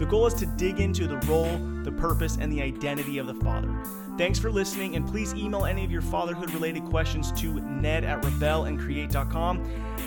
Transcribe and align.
The 0.00 0.06
goal 0.06 0.26
is 0.26 0.32
to 0.36 0.46
dig 0.46 0.80
into 0.80 1.06
the 1.06 1.18
role, 1.26 1.58
the 1.84 1.92
purpose, 1.92 2.38
and 2.40 2.50
the 2.50 2.62
identity 2.62 3.18
of 3.18 3.26
the 3.26 3.34
father. 3.34 3.70
Thanks 4.16 4.38
for 4.38 4.50
listening, 4.50 4.96
and 4.96 5.06
please 5.06 5.34
email 5.34 5.66
any 5.66 5.84
of 5.84 5.90
your 5.90 6.00
fatherhood 6.00 6.50
related 6.54 6.86
questions 6.86 7.30
to 7.32 7.60
ned 7.60 8.04
at 8.04 8.22
rebelandcreate.com. 8.22 9.58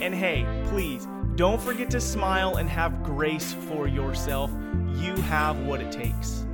And 0.02 0.16
hey, 0.16 0.47
please 0.69 1.08
don't 1.36 1.61
forget 1.61 1.91
to 1.91 2.02
smile 2.02 2.55
and 2.55 2.67
have 2.69 3.03
grace 3.03 3.53
for 3.53 3.88
yourself. 3.88 4.49
You 4.95 5.16
have 5.27 5.59
what 5.59 5.80
it 5.80 5.91
takes. 5.91 6.47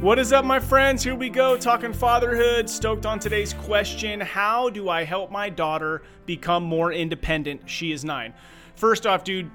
What 0.00 0.18
is 0.18 0.34
up, 0.34 0.44
my 0.44 0.60
friends? 0.60 1.02
Here 1.02 1.14
we 1.14 1.30
go, 1.30 1.56
talking 1.56 1.94
fatherhood. 1.94 2.68
Stoked 2.68 3.06
on 3.06 3.18
today's 3.18 3.54
question 3.54 4.20
How 4.20 4.68
do 4.68 4.90
I 4.90 5.04
help 5.04 5.30
my 5.30 5.48
daughter 5.48 6.02
become 6.26 6.62
more 6.62 6.92
independent? 6.92 7.70
She 7.70 7.90
is 7.90 8.04
nine. 8.04 8.34
First 8.76 9.06
off, 9.06 9.24
dude, 9.24 9.50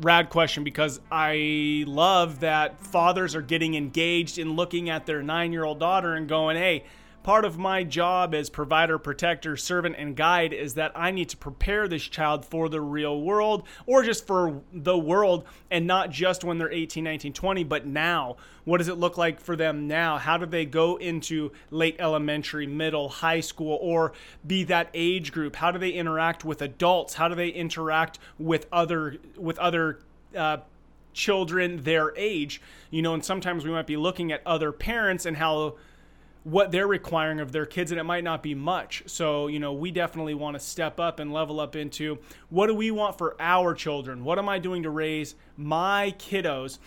rad 0.00 0.30
question 0.30 0.64
because 0.64 1.00
I 1.10 1.84
love 1.86 2.40
that 2.40 2.80
fathers 2.80 3.34
are 3.34 3.42
getting 3.42 3.74
engaged 3.74 4.38
in 4.38 4.54
looking 4.54 4.90
at 4.90 5.06
their 5.06 5.22
nine 5.22 5.52
year 5.52 5.64
old 5.64 5.78
daughter 5.78 6.14
and 6.14 6.28
going, 6.28 6.56
hey, 6.56 6.84
part 7.22 7.44
of 7.44 7.58
my 7.58 7.84
job 7.84 8.34
as 8.34 8.50
provider, 8.50 8.98
protector, 8.98 9.56
servant, 9.56 9.96
and 9.98 10.16
guide 10.16 10.52
is 10.52 10.74
that 10.74 10.92
I 10.94 11.10
need 11.10 11.28
to 11.30 11.36
prepare 11.36 11.88
this 11.88 12.02
child 12.02 12.44
for 12.44 12.68
the 12.68 12.80
real 12.80 13.20
world 13.20 13.66
or 13.86 14.02
just 14.02 14.26
for 14.26 14.60
the 14.72 14.98
world 14.98 15.44
and 15.70 15.86
not 15.86 16.10
just 16.10 16.44
when 16.44 16.58
they're 16.58 16.72
18, 16.72 17.04
19, 17.04 17.32
20, 17.32 17.64
but 17.64 17.86
now. 17.86 18.36
What 18.64 18.78
does 18.78 18.88
it 18.88 18.96
look 18.96 19.18
like 19.18 19.40
for 19.40 19.56
them 19.56 19.88
now? 19.88 20.18
How 20.18 20.36
do 20.36 20.46
they 20.46 20.64
go 20.64 20.96
into 20.96 21.50
late 21.70 21.96
elementary, 21.98 22.66
middle, 22.66 23.08
high 23.08 23.40
school, 23.40 23.78
or 23.80 24.12
be 24.46 24.64
that 24.64 24.88
age 24.94 25.32
group? 25.32 25.56
How 25.56 25.70
do 25.70 25.78
they 25.78 25.90
interact 25.90 26.44
with 26.44 26.62
adults? 26.62 27.14
How 27.14 27.28
do 27.28 27.34
they 27.34 27.48
interact 27.48 28.18
with 28.38 28.66
other 28.72 29.16
with 29.36 29.58
other 29.58 29.98
uh, 30.36 30.58
children 31.12 31.82
their 31.82 32.16
age? 32.16 32.62
You 32.90 33.02
know, 33.02 33.14
and 33.14 33.24
sometimes 33.24 33.64
we 33.64 33.72
might 33.72 33.86
be 33.86 33.96
looking 33.96 34.30
at 34.30 34.42
other 34.46 34.70
parents 34.70 35.26
and 35.26 35.36
how 35.36 35.74
what 36.44 36.72
they're 36.72 36.86
requiring 36.86 37.40
of 37.40 37.52
their 37.52 37.66
kids 37.66 37.92
and 37.92 38.00
it 38.00 38.04
might 38.04 38.24
not 38.24 38.42
be 38.42 38.54
much. 38.54 39.02
So 39.06 39.46
you 39.46 39.60
know 39.60 39.72
we 39.72 39.90
definitely 39.90 40.34
want 40.34 40.54
to 40.54 40.60
step 40.60 40.98
up 40.98 41.20
and 41.20 41.32
level 41.32 41.60
up 41.60 41.76
into 41.76 42.18
what 42.50 42.66
do 42.66 42.74
we 42.74 42.90
want 42.90 43.18
for 43.18 43.36
our 43.40 43.74
children? 43.74 44.24
What 44.24 44.38
am 44.38 44.48
i 44.48 44.58
doing 44.58 44.82
to 44.82 44.90
raise 44.90 45.34
my 45.56 46.14
kiddos 46.18 46.78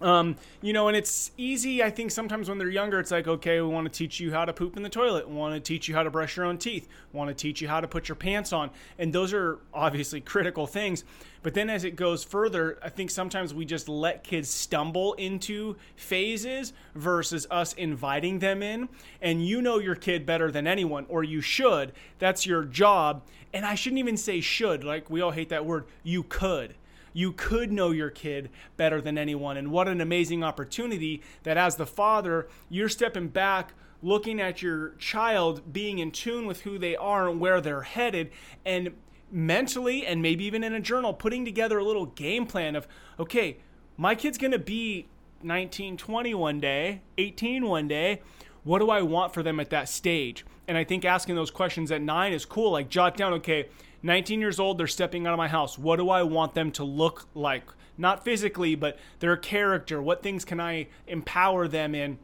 um, 0.00 0.36
you 0.60 0.72
know, 0.72 0.88
and 0.88 0.96
it's 0.96 1.30
easy. 1.38 1.82
I 1.82 1.90
think 1.90 2.10
sometimes 2.10 2.48
when 2.48 2.58
they're 2.58 2.68
younger, 2.68 3.00
it's 3.00 3.10
like, 3.10 3.26
okay, 3.26 3.60
we 3.60 3.68
want 3.68 3.90
to 3.90 3.92
teach 3.92 4.20
you 4.20 4.30
how 4.30 4.44
to 4.44 4.52
poop 4.52 4.76
in 4.76 4.82
the 4.82 4.90
toilet. 4.90 5.28
Want 5.28 5.54
to 5.54 5.60
teach 5.60 5.88
you 5.88 5.94
how 5.94 6.02
to 6.02 6.10
brush 6.10 6.36
your 6.36 6.44
own 6.44 6.58
teeth. 6.58 6.86
Want 7.12 7.28
to 7.28 7.34
teach 7.34 7.62
you 7.62 7.68
how 7.68 7.80
to 7.80 7.88
put 7.88 8.08
your 8.08 8.16
pants 8.16 8.52
on. 8.52 8.70
And 8.98 9.12
those 9.12 9.32
are 9.32 9.58
obviously 9.72 10.20
critical 10.20 10.66
things. 10.66 11.04
But 11.42 11.54
then 11.54 11.70
as 11.70 11.84
it 11.84 11.96
goes 11.96 12.24
further, 12.24 12.78
I 12.82 12.88
think 12.90 13.10
sometimes 13.10 13.54
we 13.54 13.64
just 13.64 13.88
let 13.88 14.22
kids 14.22 14.50
stumble 14.50 15.14
into 15.14 15.76
phases 15.94 16.72
versus 16.94 17.46
us 17.50 17.72
inviting 17.74 18.38
them 18.38 18.62
in. 18.62 18.88
And 19.22 19.46
you 19.46 19.62
know 19.62 19.78
your 19.78 19.94
kid 19.94 20.26
better 20.26 20.50
than 20.50 20.66
anyone, 20.66 21.06
or 21.08 21.24
you 21.24 21.40
should. 21.40 21.92
That's 22.18 22.44
your 22.44 22.64
job. 22.64 23.22
And 23.54 23.64
I 23.64 23.76
shouldn't 23.76 24.00
even 24.00 24.18
say 24.18 24.40
should, 24.40 24.84
like 24.84 25.08
we 25.08 25.22
all 25.22 25.30
hate 25.30 25.48
that 25.48 25.64
word. 25.64 25.86
You 26.02 26.22
could 26.24 26.74
you 27.16 27.32
could 27.32 27.72
know 27.72 27.92
your 27.92 28.10
kid 28.10 28.50
better 28.76 29.00
than 29.00 29.16
anyone. 29.16 29.56
And 29.56 29.70
what 29.70 29.88
an 29.88 30.02
amazing 30.02 30.44
opportunity 30.44 31.22
that 31.44 31.56
as 31.56 31.76
the 31.76 31.86
father, 31.86 32.46
you're 32.68 32.90
stepping 32.90 33.28
back 33.28 33.72
looking 34.02 34.38
at 34.38 34.60
your 34.60 34.90
child 34.98 35.72
being 35.72 35.98
in 35.98 36.10
tune 36.10 36.44
with 36.44 36.60
who 36.60 36.78
they 36.78 36.94
are 36.94 37.30
and 37.30 37.40
where 37.40 37.62
they're 37.62 37.80
headed 37.80 38.30
and 38.66 38.90
mentally 39.32 40.06
and 40.06 40.20
maybe 40.20 40.44
even 40.44 40.62
in 40.62 40.74
a 40.74 40.80
journal 40.80 41.14
putting 41.14 41.46
together 41.46 41.78
a 41.78 41.84
little 41.84 42.04
game 42.04 42.44
plan 42.44 42.76
of 42.76 42.86
okay 43.18 43.56
my 43.96 44.14
kid's 44.14 44.36
going 44.36 44.52
to 44.52 44.58
be 44.58 45.08
19 45.42 45.96
20 45.96 46.34
one 46.34 46.60
day 46.60 47.00
18 47.16 47.66
one 47.66 47.88
day 47.88 48.20
what 48.62 48.78
do 48.78 48.90
i 48.90 49.00
want 49.00 49.32
for 49.32 49.42
them 49.42 49.58
at 49.58 49.70
that 49.70 49.88
stage 49.88 50.44
and 50.68 50.76
i 50.78 50.84
think 50.84 51.04
asking 51.04 51.34
those 51.34 51.50
questions 51.50 51.90
at 51.90 52.02
9 52.02 52.32
is 52.32 52.44
cool 52.44 52.70
like 52.70 52.88
jot 52.88 53.16
down 53.16 53.32
okay 53.32 53.66
19 54.02 54.40
years 54.40 54.60
old, 54.60 54.78
they're 54.78 54.86
stepping 54.86 55.26
out 55.26 55.32
of 55.32 55.38
my 55.38 55.48
house. 55.48 55.78
What 55.78 55.96
do 55.96 56.10
I 56.10 56.22
want 56.22 56.54
them 56.54 56.70
to 56.72 56.84
look 56.84 57.26
like? 57.34 57.64
Not 57.98 58.24
physically, 58.24 58.74
but 58.74 58.98
their 59.20 59.36
character. 59.36 60.02
What 60.02 60.22
things 60.22 60.44
can 60.44 60.60
I 60.60 60.88
empower 61.06 61.68
them 61.68 61.94
in? 61.94 62.18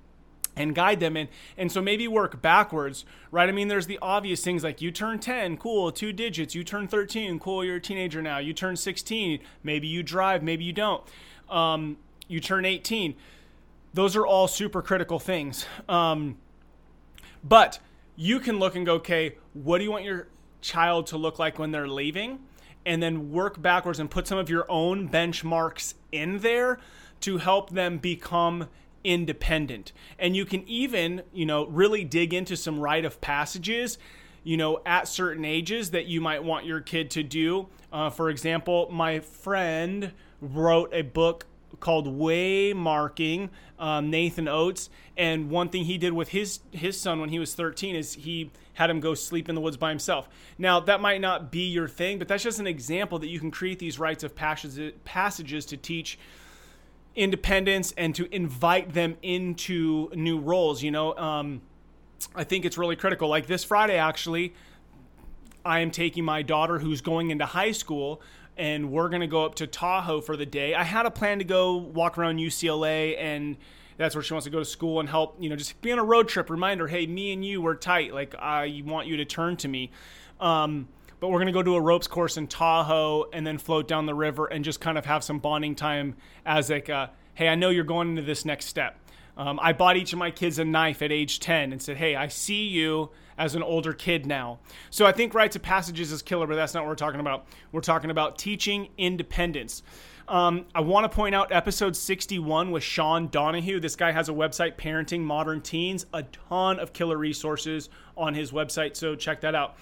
and 0.57 0.75
guide 0.75 1.01
them 1.01 1.17
in. 1.17 1.29
And 1.57 1.71
so 1.73 1.81
maybe 1.81 2.07
work 2.07 2.43
backwards, 2.43 3.05
right? 3.31 3.49
I 3.49 3.53
mean, 3.53 3.69
there's 3.69 3.87
the 3.87 3.99
obvious 4.03 4.43
things 4.43 4.63
like 4.63 4.83
you 4.83 4.91
turn 4.91 5.19
10, 5.19 5.57
cool, 5.57 5.91
two 5.91 6.13
digits. 6.13 6.55
You 6.55 6.65
turn 6.65 6.89
13, 6.89 7.39
cool, 7.39 7.65
you're 7.65 7.77
a 7.77 7.81
teenager 7.81 8.21
now. 8.21 8.39
You 8.39 8.53
turn 8.53 8.77
16, 8.77 9.41
maybe 9.63 9.87
you 9.87 10.03
drive, 10.03 10.43
maybe 10.43 10.65
you 10.65 10.73
don't. 10.73 11.03
Um, 11.49 11.97
you 12.29 12.41
turn 12.41 12.65
18. 12.65 13.15
Those 13.95 14.17
are 14.17 14.27
all 14.27 14.49
super 14.49 14.83
critical 14.83 15.19
things. 15.19 15.67
Um, 15.89 16.39
but 17.45 17.79
you 18.17 18.41
can 18.41 18.59
look 18.59 18.77
and 18.77 18.87
go, 18.87 18.95
okay, 18.95 19.37
what 19.55 19.79
do 19.79 19.85
you 19.85 19.91
want 19.91 20.05
your 20.05 20.29
child 20.63 21.07
to 21.09 21.19
look 21.19 21.39
like 21.39 21.59
when 21.59 21.73
they're 21.73 21.89
leaving 21.89 22.39
and 22.85 23.03
then 23.03 23.31
work 23.31 23.61
backwards 23.61 23.99
and 23.99 24.11
put 24.11 24.27
some 24.27 24.39
of 24.39 24.49
your 24.49 24.65
own 24.69 25.09
benchmarks 25.09 25.95
in 26.11 26.39
there 26.39 26.79
to 27.21 27.39
help 27.39 27.71
them 27.71 27.99
become 27.99 28.69
independent. 29.05 29.93
And 30.19 30.37
you 30.37 30.45
can 30.45 30.67
even, 30.69 31.23
you 31.33 31.47
know, 31.47 31.67
really 31.67 32.05
dig 32.05 32.35
into 32.35 32.57
some 32.57 32.81
rite 32.81 33.05
of 33.05 33.21
passages, 33.21 33.99
you 34.45 34.57
know, 34.57 34.81
at 34.85 35.09
certain 35.09 35.45
ages 35.45 35.91
that 35.91 36.07
you 36.07 36.21
might 36.21 36.43
want 36.43 36.67
your 36.67 36.81
kid 36.81 37.11
to 37.13 37.23
do. 37.23 37.69
Uh, 37.93 38.11
for 38.11 38.31
example, 38.31 38.89
my 38.91 39.21
friend 39.21 40.13
wrote 40.41 40.91
a 40.93 41.03
book 41.03 41.47
called 41.81 42.07
Way 42.07 42.73
Marking, 42.73 43.51
um, 43.79 44.11
Nathan 44.11 44.49
Oates. 44.49 44.91
And 45.17 45.51
one 45.51 45.69
thing 45.69 45.85
he 45.85 45.99
did 45.99 46.13
with 46.13 46.29
his 46.29 46.61
his 46.71 46.99
son 46.99 47.21
when 47.21 47.29
he 47.29 47.39
was 47.39 47.55
13 47.55 47.95
is 47.95 48.15
he 48.15 48.51
had 48.75 48.89
him 48.89 49.01
go 49.01 49.15
sleep 49.15 49.49
in 49.49 49.55
the 49.55 49.61
woods 49.61 49.77
by 49.77 49.91
himself. 49.91 50.29
Now 50.59 50.81
that 50.81 51.01
might 51.01 51.21
not 51.21 51.51
be 51.51 51.69
your 51.69 51.89
thing, 51.89 52.19
but 52.19 52.29
that's 52.29 52.43
just 52.43 52.59
an 52.59 52.67
example 52.67 53.19
that 53.19 53.29
you 53.29 53.39
can 53.39 53.51
create 53.51 53.79
these 53.79 53.99
rites 53.99 54.25
of 54.25 54.35
passages, 54.35 54.93
passages 55.05 55.67
to 55.67 55.77
teach 55.77 56.19
independence 57.15 57.93
and 57.97 58.15
to 58.15 58.35
invite 58.35 58.95
them 58.95 59.17
into 59.23 60.11
new 60.15 60.39
roles. 60.39 60.83
You 60.83 60.91
know, 60.91 61.17
um, 61.17 61.61
I 62.35 62.45
think 62.45 62.65
it's 62.65 62.79
really 62.79 62.97
critical. 62.97 63.29
Like 63.29 63.47
this 63.47 63.65
Friday, 63.65 63.99
actually, 63.99 64.55
I 65.65 65.81
am 65.81 65.91
taking 65.91 66.25
my 66.25 66.43
daughter 66.43 66.79
who's 66.79 67.01
going 67.01 67.31
into 67.31 67.47
high 67.47 67.73
school 67.73 68.21
and 68.57 68.91
we're 68.91 69.09
going 69.09 69.21
to 69.21 69.27
go 69.27 69.45
up 69.45 69.57
to 69.57 69.67
Tahoe 69.67 70.21
for 70.21 70.37
the 70.37 70.47
day. 70.47 70.75
I 70.75 70.85
had 70.85 71.07
a 71.07 71.11
plan 71.11 71.39
to 71.39 71.45
go 71.45 71.77
walk 71.77 72.19
around 72.19 72.39
UCLA 72.39 73.19
and 73.19 73.57
that's 73.97 74.15
where 74.15 74.23
she 74.23 74.35
wants 74.35 74.45
to 74.45 74.51
go 74.51 74.59
to 74.59 74.65
school 74.65 75.01
and 75.01 75.09
help, 75.09 75.37
you 75.41 75.49
know, 75.49 75.57
just 75.57 75.81
be 75.81 75.93
on 75.93 75.99
a 75.99 76.05
road 76.05 76.29
trip. 76.29 76.51
Reminder, 76.51 76.87
hey, 76.89 77.07
me 77.07 77.33
and 77.33 77.45
you, 77.45 77.63
we're 77.63 77.75
tight. 77.75 78.13
Like, 78.13 78.35
I 78.35 78.83
want 78.85 79.07
you 79.07 79.19
to 79.19 79.25
turn 79.25 79.57
to 79.59 79.69
me. 79.69 79.91
Um, 80.41 80.89
but 81.21 81.29
we're 81.29 81.39
going 81.39 81.47
to 81.47 81.53
go 81.53 81.63
do 81.63 81.77
a 81.77 81.81
ropes 81.81 82.09
course 82.09 82.37
in 82.37 82.49
Tahoe 82.49 83.27
and 83.33 83.47
then 83.47 83.59
float 83.59 83.87
down 83.87 84.07
the 84.07 84.15
river 84.15 84.47
and 84.47 84.65
just 84.65 84.81
kind 84.81 84.99
of 84.99 85.07
have 85.07 85.23
some 85.23 85.39
bonding 85.39 85.77
time 85.77 86.17
as 86.45 86.69
like, 86.69 86.91
uh, 86.91 87.09
hey, 87.35 87.49
I 87.49 87.55
know 87.55 87.71
you're 87.71 87.85
going 87.85 88.11
into 88.11 88.23
this 88.23 88.45
next 88.45 88.67
step. 88.67 88.99
Um, 89.37 89.61
I 89.63 89.73
bought 89.73 89.97
each 89.97 90.13
of 90.13 90.19
my 90.19 90.31
kids 90.31 90.59
a 90.59 90.65
knife 90.65 91.01
at 91.01 91.13
age 91.13 91.41
10 91.41 91.73
and 91.73 91.81
said, 91.81 91.97
hey, 91.97 92.17
I 92.17 92.29
see 92.29 92.65
you 92.65 93.11
as 93.39 93.55
an 93.55 93.63
older 93.63 93.93
kid 93.93 94.27
now. 94.27 94.59
So 94.91 95.07
I 95.07 95.13
think 95.13 95.35
rites 95.35 95.57
of 95.57 95.63
passages 95.63 96.13
is 96.13 96.23
killer, 96.23 96.47
but 96.47 96.57
that's 96.57 96.75
not 96.75 96.85
what 96.85 96.89
we're 96.91 96.95
talking 96.97 97.21
about. 97.21 97.47
We're 97.71 97.81
talking 97.81 98.11
about 98.11 98.39
teaching 98.39 98.89
independence. 98.99 99.83
Um, 100.29 100.67
I 100.75 100.81
want 100.81 101.11
to 101.11 101.15
point 101.15 101.35
out 101.35 101.53
episode 101.53 101.97
61 101.97 102.71
with 102.71 102.83
Sean 102.83 103.29
Donahue. 103.29 103.81
This 103.81 103.97
guy 103.97 104.13
has 104.13 104.29
a 104.29 104.33
website, 104.33 104.77
Parenting 104.77 105.21
Modern 105.21 105.61
Teens, 105.61 106.07
a 106.15 106.23
ton 106.23 106.79
of 106.79 106.93
killer 106.93 107.19
resources 107.19 107.89
on 108.17 108.35
his 108.35 108.53
website, 108.53 108.97
so 108.97 109.15
check 109.15 109.41
that 109.41 109.55
out. 109.55 109.77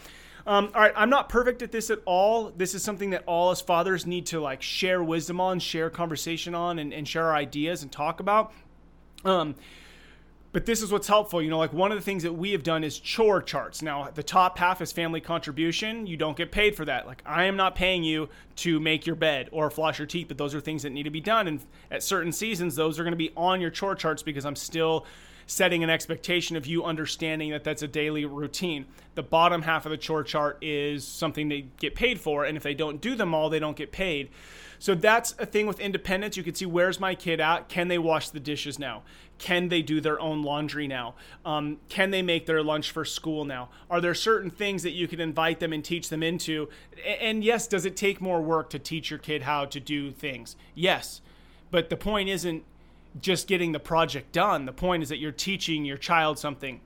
Um, 0.46 0.70
all 0.74 0.80
right, 0.80 0.92
I'm 0.96 1.10
not 1.10 1.28
perfect 1.28 1.62
at 1.62 1.70
this 1.70 1.90
at 1.90 2.00
all. 2.06 2.50
This 2.56 2.74
is 2.74 2.82
something 2.82 3.10
that 3.10 3.24
all 3.26 3.50
us 3.50 3.60
fathers 3.60 4.06
need 4.06 4.26
to 4.26 4.40
like 4.40 4.62
share 4.62 5.02
wisdom 5.02 5.40
on, 5.40 5.60
share 5.60 5.90
conversation 5.90 6.54
on, 6.54 6.78
and, 6.78 6.94
and 6.94 7.06
share 7.06 7.26
our 7.26 7.34
ideas 7.34 7.82
and 7.82 7.92
talk 7.92 8.20
about. 8.20 8.52
Um, 9.24 9.54
but 10.52 10.66
this 10.66 10.82
is 10.82 10.90
what's 10.90 11.06
helpful. 11.06 11.40
You 11.40 11.50
know, 11.50 11.58
like 11.58 11.72
one 11.72 11.92
of 11.92 11.98
the 11.98 12.04
things 12.04 12.22
that 12.24 12.32
we 12.32 12.52
have 12.52 12.62
done 12.62 12.82
is 12.82 12.98
chore 12.98 13.40
charts. 13.40 13.82
Now, 13.82 14.08
the 14.12 14.22
top 14.22 14.58
half 14.58 14.80
is 14.80 14.92
family 14.92 15.20
contribution. 15.20 16.06
You 16.06 16.16
don't 16.16 16.36
get 16.36 16.50
paid 16.50 16.74
for 16.74 16.84
that. 16.84 17.06
Like, 17.06 17.22
I 17.24 17.44
am 17.44 17.56
not 17.56 17.74
paying 17.74 18.02
you 18.02 18.28
to 18.56 18.80
make 18.80 19.06
your 19.06 19.16
bed 19.16 19.48
or 19.52 19.70
floss 19.70 19.98
your 19.98 20.06
teeth, 20.06 20.28
but 20.28 20.38
those 20.38 20.54
are 20.54 20.60
things 20.60 20.82
that 20.82 20.90
need 20.90 21.04
to 21.04 21.10
be 21.10 21.20
done. 21.20 21.46
And 21.46 21.60
at 21.90 22.02
certain 22.02 22.32
seasons, 22.32 22.74
those 22.74 22.98
are 22.98 23.04
going 23.04 23.12
to 23.12 23.16
be 23.16 23.32
on 23.36 23.60
your 23.60 23.70
chore 23.70 23.94
charts 23.94 24.22
because 24.22 24.44
I'm 24.44 24.56
still 24.56 25.06
setting 25.50 25.82
an 25.82 25.90
expectation 25.90 26.56
of 26.56 26.64
you 26.64 26.84
understanding 26.84 27.50
that 27.50 27.64
that's 27.64 27.82
a 27.82 27.88
daily 27.88 28.24
routine. 28.24 28.86
The 29.16 29.22
bottom 29.24 29.62
half 29.62 29.84
of 29.84 29.90
the 29.90 29.96
chore 29.96 30.22
chart 30.22 30.58
is 30.62 31.04
something 31.04 31.48
they 31.48 31.66
get 31.80 31.96
paid 31.96 32.20
for. 32.20 32.44
And 32.44 32.56
if 32.56 32.62
they 32.62 32.72
don't 32.72 33.00
do 33.00 33.16
them 33.16 33.34
all, 33.34 33.50
they 33.50 33.58
don't 33.58 33.76
get 33.76 33.90
paid. 33.90 34.30
So 34.78 34.94
that's 34.94 35.34
a 35.40 35.46
thing 35.46 35.66
with 35.66 35.80
independence. 35.80 36.36
You 36.36 36.44
can 36.44 36.54
see 36.54 36.66
where's 36.66 37.00
my 37.00 37.16
kid 37.16 37.40
at? 37.40 37.68
Can 37.68 37.88
they 37.88 37.98
wash 37.98 38.30
the 38.30 38.38
dishes 38.38 38.78
now? 38.78 39.02
Can 39.38 39.70
they 39.70 39.82
do 39.82 40.00
their 40.00 40.20
own 40.20 40.44
laundry 40.44 40.86
now? 40.86 41.16
Um, 41.44 41.78
can 41.88 42.12
they 42.12 42.22
make 42.22 42.46
their 42.46 42.62
lunch 42.62 42.92
for 42.92 43.04
school 43.04 43.44
now? 43.44 43.70
Are 43.90 44.00
there 44.00 44.14
certain 44.14 44.50
things 44.50 44.84
that 44.84 44.92
you 44.92 45.08
can 45.08 45.18
invite 45.18 45.58
them 45.58 45.72
and 45.72 45.84
teach 45.84 46.10
them 46.10 46.22
into? 46.22 46.68
And 47.20 47.42
yes, 47.42 47.66
does 47.66 47.84
it 47.84 47.96
take 47.96 48.20
more 48.20 48.40
work 48.40 48.70
to 48.70 48.78
teach 48.78 49.10
your 49.10 49.18
kid 49.18 49.42
how 49.42 49.64
to 49.64 49.80
do 49.80 50.12
things? 50.12 50.54
Yes. 50.76 51.22
But 51.72 51.90
the 51.90 51.96
point 51.96 52.28
isn't 52.28 52.62
just 53.20 53.46
getting 53.46 53.72
the 53.72 53.80
project 53.80 54.32
done. 54.32 54.66
The 54.66 54.72
point 54.72 55.02
is 55.02 55.08
that 55.08 55.18
you're 55.18 55.32
teaching 55.32 55.84
your 55.84 55.96
child 55.96 56.38
something. 56.38 56.80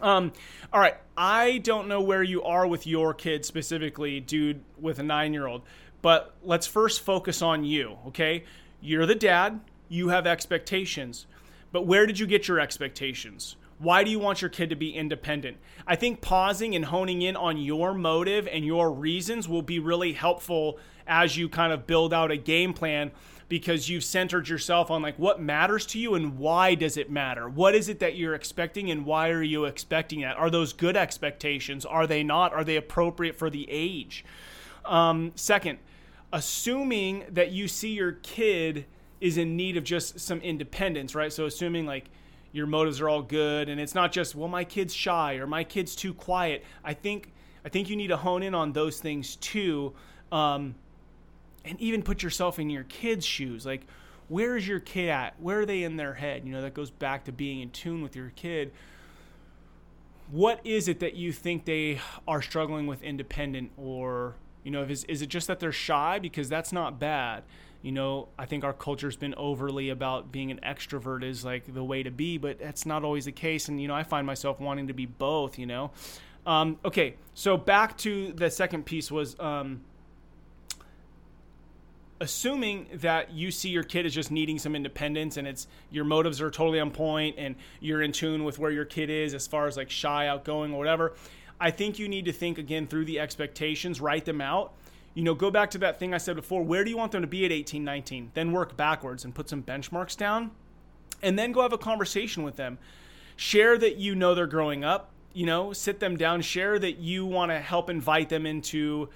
Um, 0.00 0.32
all 0.72 0.80
right, 0.80 0.96
I 1.16 1.58
don't 1.58 1.88
know 1.88 2.00
where 2.00 2.22
you 2.22 2.42
are 2.42 2.66
with 2.66 2.86
your 2.86 3.12
kid 3.12 3.44
specifically, 3.44 4.20
dude, 4.20 4.62
with 4.78 4.98
a 4.98 5.02
nine 5.02 5.34
year 5.34 5.46
old. 5.46 5.62
But 6.02 6.34
let's 6.42 6.66
first 6.66 7.02
focus 7.02 7.42
on 7.42 7.64
you, 7.64 7.98
okay? 8.08 8.44
You're 8.80 9.06
the 9.06 9.14
dad, 9.14 9.60
you 9.88 10.08
have 10.08 10.26
expectations. 10.26 11.26
But 11.72 11.86
where 11.86 12.06
did 12.06 12.18
you 12.18 12.26
get 12.26 12.48
your 12.48 12.58
expectations? 12.58 13.56
Why 13.78 14.04
do 14.04 14.10
you 14.10 14.18
want 14.18 14.42
your 14.42 14.50
kid 14.50 14.70
to 14.70 14.76
be 14.76 14.90
independent? 14.90 15.56
I 15.86 15.96
think 15.96 16.20
pausing 16.20 16.74
and 16.74 16.84
honing 16.84 17.22
in 17.22 17.36
on 17.36 17.56
your 17.56 17.94
motive 17.94 18.46
and 18.48 18.64
your 18.64 18.90
reasons 18.92 19.48
will 19.48 19.62
be 19.62 19.78
really 19.78 20.12
helpful 20.12 20.78
as 21.06 21.36
you 21.36 21.48
kind 21.48 21.72
of 21.72 21.86
build 21.86 22.12
out 22.12 22.30
a 22.30 22.36
game 22.36 22.72
plan 22.72 23.10
because 23.50 23.88
you've 23.88 24.04
centered 24.04 24.48
yourself 24.48 24.92
on 24.92 25.02
like 25.02 25.18
what 25.18 25.42
matters 25.42 25.84
to 25.84 25.98
you 25.98 26.14
and 26.14 26.38
why 26.38 26.76
does 26.76 26.96
it 26.96 27.10
matter? 27.10 27.48
What 27.48 27.74
is 27.74 27.88
it 27.88 27.98
that 27.98 28.14
you're 28.14 28.36
expecting 28.36 28.92
and 28.92 29.04
why 29.04 29.30
are 29.30 29.42
you 29.42 29.64
expecting 29.64 30.20
that? 30.20 30.36
Are 30.36 30.50
those 30.50 30.72
good 30.72 30.96
expectations? 30.96 31.84
Are 31.84 32.06
they 32.06 32.22
not? 32.22 32.54
Are 32.54 32.62
they 32.62 32.76
appropriate 32.76 33.36
for 33.36 33.50
the 33.50 33.66
age? 33.68 34.24
Um, 34.84 35.32
second, 35.34 35.80
assuming 36.32 37.24
that 37.28 37.50
you 37.50 37.66
see 37.66 37.90
your 37.90 38.12
kid 38.12 38.86
is 39.20 39.36
in 39.36 39.56
need 39.56 39.76
of 39.76 39.82
just 39.82 40.20
some 40.20 40.38
independence, 40.42 41.16
right? 41.16 41.32
So 41.32 41.44
assuming 41.46 41.86
like 41.86 42.08
your 42.52 42.68
motives 42.68 43.00
are 43.00 43.08
all 43.08 43.22
good 43.22 43.68
and 43.68 43.80
it's 43.80 43.96
not 43.96 44.12
just 44.12 44.36
well 44.36 44.48
my 44.48 44.62
kid's 44.62 44.94
shy 44.94 45.34
or 45.34 45.48
my 45.48 45.64
kid's 45.64 45.96
too 45.96 46.14
quiet. 46.14 46.64
I 46.84 46.94
think 46.94 47.32
I 47.64 47.68
think 47.68 47.90
you 47.90 47.96
need 47.96 48.08
to 48.08 48.16
hone 48.16 48.44
in 48.44 48.54
on 48.54 48.72
those 48.72 49.00
things 49.00 49.34
too, 49.34 49.92
um, 50.30 50.76
and 51.64 51.80
even 51.80 52.02
put 52.02 52.22
yourself 52.22 52.58
in 52.58 52.70
your 52.70 52.84
kid's 52.84 53.26
shoes. 53.26 53.66
Like, 53.66 53.86
where 54.28 54.56
is 54.56 54.66
your 54.66 54.80
kid 54.80 55.08
at? 55.08 55.40
Where 55.40 55.60
are 55.60 55.66
they 55.66 55.82
in 55.82 55.96
their 55.96 56.14
head? 56.14 56.44
You 56.44 56.52
know, 56.52 56.62
that 56.62 56.74
goes 56.74 56.90
back 56.90 57.24
to 57.24 57.32
being 57.32 57.60
in 57.60 57.70
tune 57.70 58.02
with 58.02 58.14
your 58.14 58.32
kid. 58.36 58.72
What 60.30 60.60
is 60.64 60.86
it 60.86 61.00
that 61.00 61.14
you 61.16 61.32
think 61.32 61.64
they 61.64 62.00
are 62.28 62.40
struggling 62.40 62.86
with 62.86 63.02
independent 63.02 63.72
or 63.76 64.36
you 64.64 64.70
know, 64.70 64.82
is, 64.82 65.04
is 65.04 65.22
it 65.22 65.28
just 65.28 65.46
that 65.46 65.60
they're 65.60 65.72
shy? 65.72 66.18
Because 66.18 66.48
that's 66.48 66.72
not 66.72 66.98
bad. 66.98 67.42
You 67.82 67.92
know, 67.92 68.28
I 68.38 68.44
think 68.44 68.62
our 68.62 68.74
culture's 68.74 69.16
been 69.16 69.34
overly 69.36 69.88
about 69.88 70.30
being 70.30 70.50
an 70.50 70.60
extrovert 70.62 71.24
is 71.24 71.44
like 71.44 71.72
the 71.72 71.82
way 71.82 72.02
to 72.02 72.10
be, 72.10 72.36
but 72.36 72.58
that's 72.58 72.84
not 72.84 73.04
always 73.04 73.24
the 73.24 73.32
case. 73.32 73.68
And, 73.68 73.80
you 73.80 73.88
know, 73.88 73.94
I 73.94 74.02
find 74.02 74.26
myself 74.26 74.60
wanting 74.60 74.88
to 74.88 74.92
be 74.92 75.06
both, 75.06 75.58
you 75.58 75.66
know. 75.66 75.90
Um, 76.46 76.78
okay, 76.84 77.16
so 77.32 77.56
back 77.56 77.96
to 77.98 78.32
the 78.32 78.50
second 78.50 78.84
piece 78.84 79.10
was 79.10 79.38
um, 79.40 79.80
assuming 82.20 82.86
that 82.94 83.32
you 83.32 83.50
see 83.50 83.70
your 83.70 83.82
kid 83.82 84.04
as 84.04 84.14
just 84.14 84.30
needing 84.30 84.58
some 84.58 84.76
independence 84.76 85.36
and 85.36 85.48
it's 85.48 85.66
your 85.90 86.04
motives 86.04 86.40
are 86.40 86.50
totally 86.50 86.78
on 86.78 86.90
point 86.90 87.36
and 87.38 87.56
you're 87.80 88.02
in 88.02 88.12
tune 88.12 88.44
with 88.44 88.58
where 88.58 88.70
your 88.70 88.84
kid 88.84 89.08
is 89.08 89.32
as 89.34 89.46
far 89.46 89.66
as 89.66 89.76
like 89.76 89.90
shy, 89.90 90.26
outgoing, 90.26 90.74
or 90.74 90.78
whatever 90.78 91.14
I 91.60 91.70
think 91.70 91.98
you 91.98 92.08
need 92.08 92.24
to 92.24 92.32
think 92.32 92.56
again 92.56 92.86
through 92.86 93.04
the 93.04 93.20
expectations, 93.20 94.00
write 94.00 94.24
them 94.24 94.40
out. 94.40 94.72
You 95.12 95.22
know, 95.22 95.34
go 95.34 95.50
back 95.50 95.70
to 95.72 95.78
that 95.78 95.98
thing 95.98 96.14
I 96.14 96.18
said 96.18 96.36
before. 96.36 96.62
Where 96.62 96.84
do 96.84 96.90
you 96.90 96.96
want 96.96 97.12
them 97.12 97.20
to 97.20 97.28
be 97.28 97.44
at 97.44 97.52
18, 97.52 97.84
19? 97.84 98.30
Then 98.32 98.52
work 98.52 98.76
backwards 98.76 99.24
and 99.24 99.34
put 99.34 99.48
some 99.48 99.62
benchmarks 99.62 100.16
down. 100.16 100.52
And 101.22 101.38
then 101.38 101.52
go 101.52 101.60
have 101.60 101.74
a 101.74 101.78
conversation 101.78 102.44
with 102.44 102.56
them. 102.56 102.78
Share 103.36 103.76
that 103.76 103.96
you 103.96 104.14
know 104.14 104.34
they're 104.34 104.46
growing 104.46 104.84
up, 104.84 105.10
you 105.34 105.44
know, 105.44 105.72
sit 105.72 106.00
them 106.00 106.16
down, 106.16 106.40
share 106.40 106.78
that 106.78 106.98
you 106.98 107.26
want 107.26 107.50
to 107.50 107.60
help 107.60 107.90
invite 107.90 108.30
them 108.30 108.46
into 108.46 109.10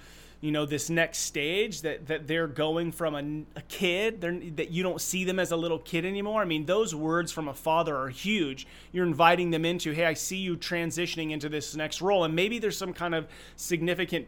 you 0.45 0.51
know 0.51 0.67
this 0.67 0.91
next 0.91 1.19
stage 1.19 1.81
that 1.81 2.05
that 2.05 2.27
they're 2.27 2.47
going 2.47 2.91
from 2.91 3.15
a, 3.15 3.59
a 3.59 3.63
kid 3.63 4.21
that 4.57 4.69
you 4.69 4.83
don't 4.83 5.01
see 5.01 5.23
them 5.23 5.39
as 5.39 5.51
a 5.51 5.55
little 5.55 5.79
kid 5.79 6.05
anymore. 6.05 6.39
I 6.39 6.45
mean 6.45 6.67
those 6.67 6.93
words 6.93 7.31
from 7.31 7.47
a 7.47 7.53
father 7.53 7.95
are 7.97 8.09
huge. 8.09 8.67
You're 8.91 9.07
inviting 9.07 9.49
them 9.49 9.65
into 9.65 9.91
hey 9.91 10.05
i 10.05 10.13
see 10.13 10.37
you 10.37 10.55
transitioning 10.55 11.31
into 11.31 11.49
this 11.49 11.75
next 11.75 11.99
role. 11.99 12.23
And 12.23 12.35
maybe 12.35 12.59
there's 12.59 12.77
some 12.77 12.93
kind 12.93 13.15
of 13.15 13.27
significant 13.55 14.27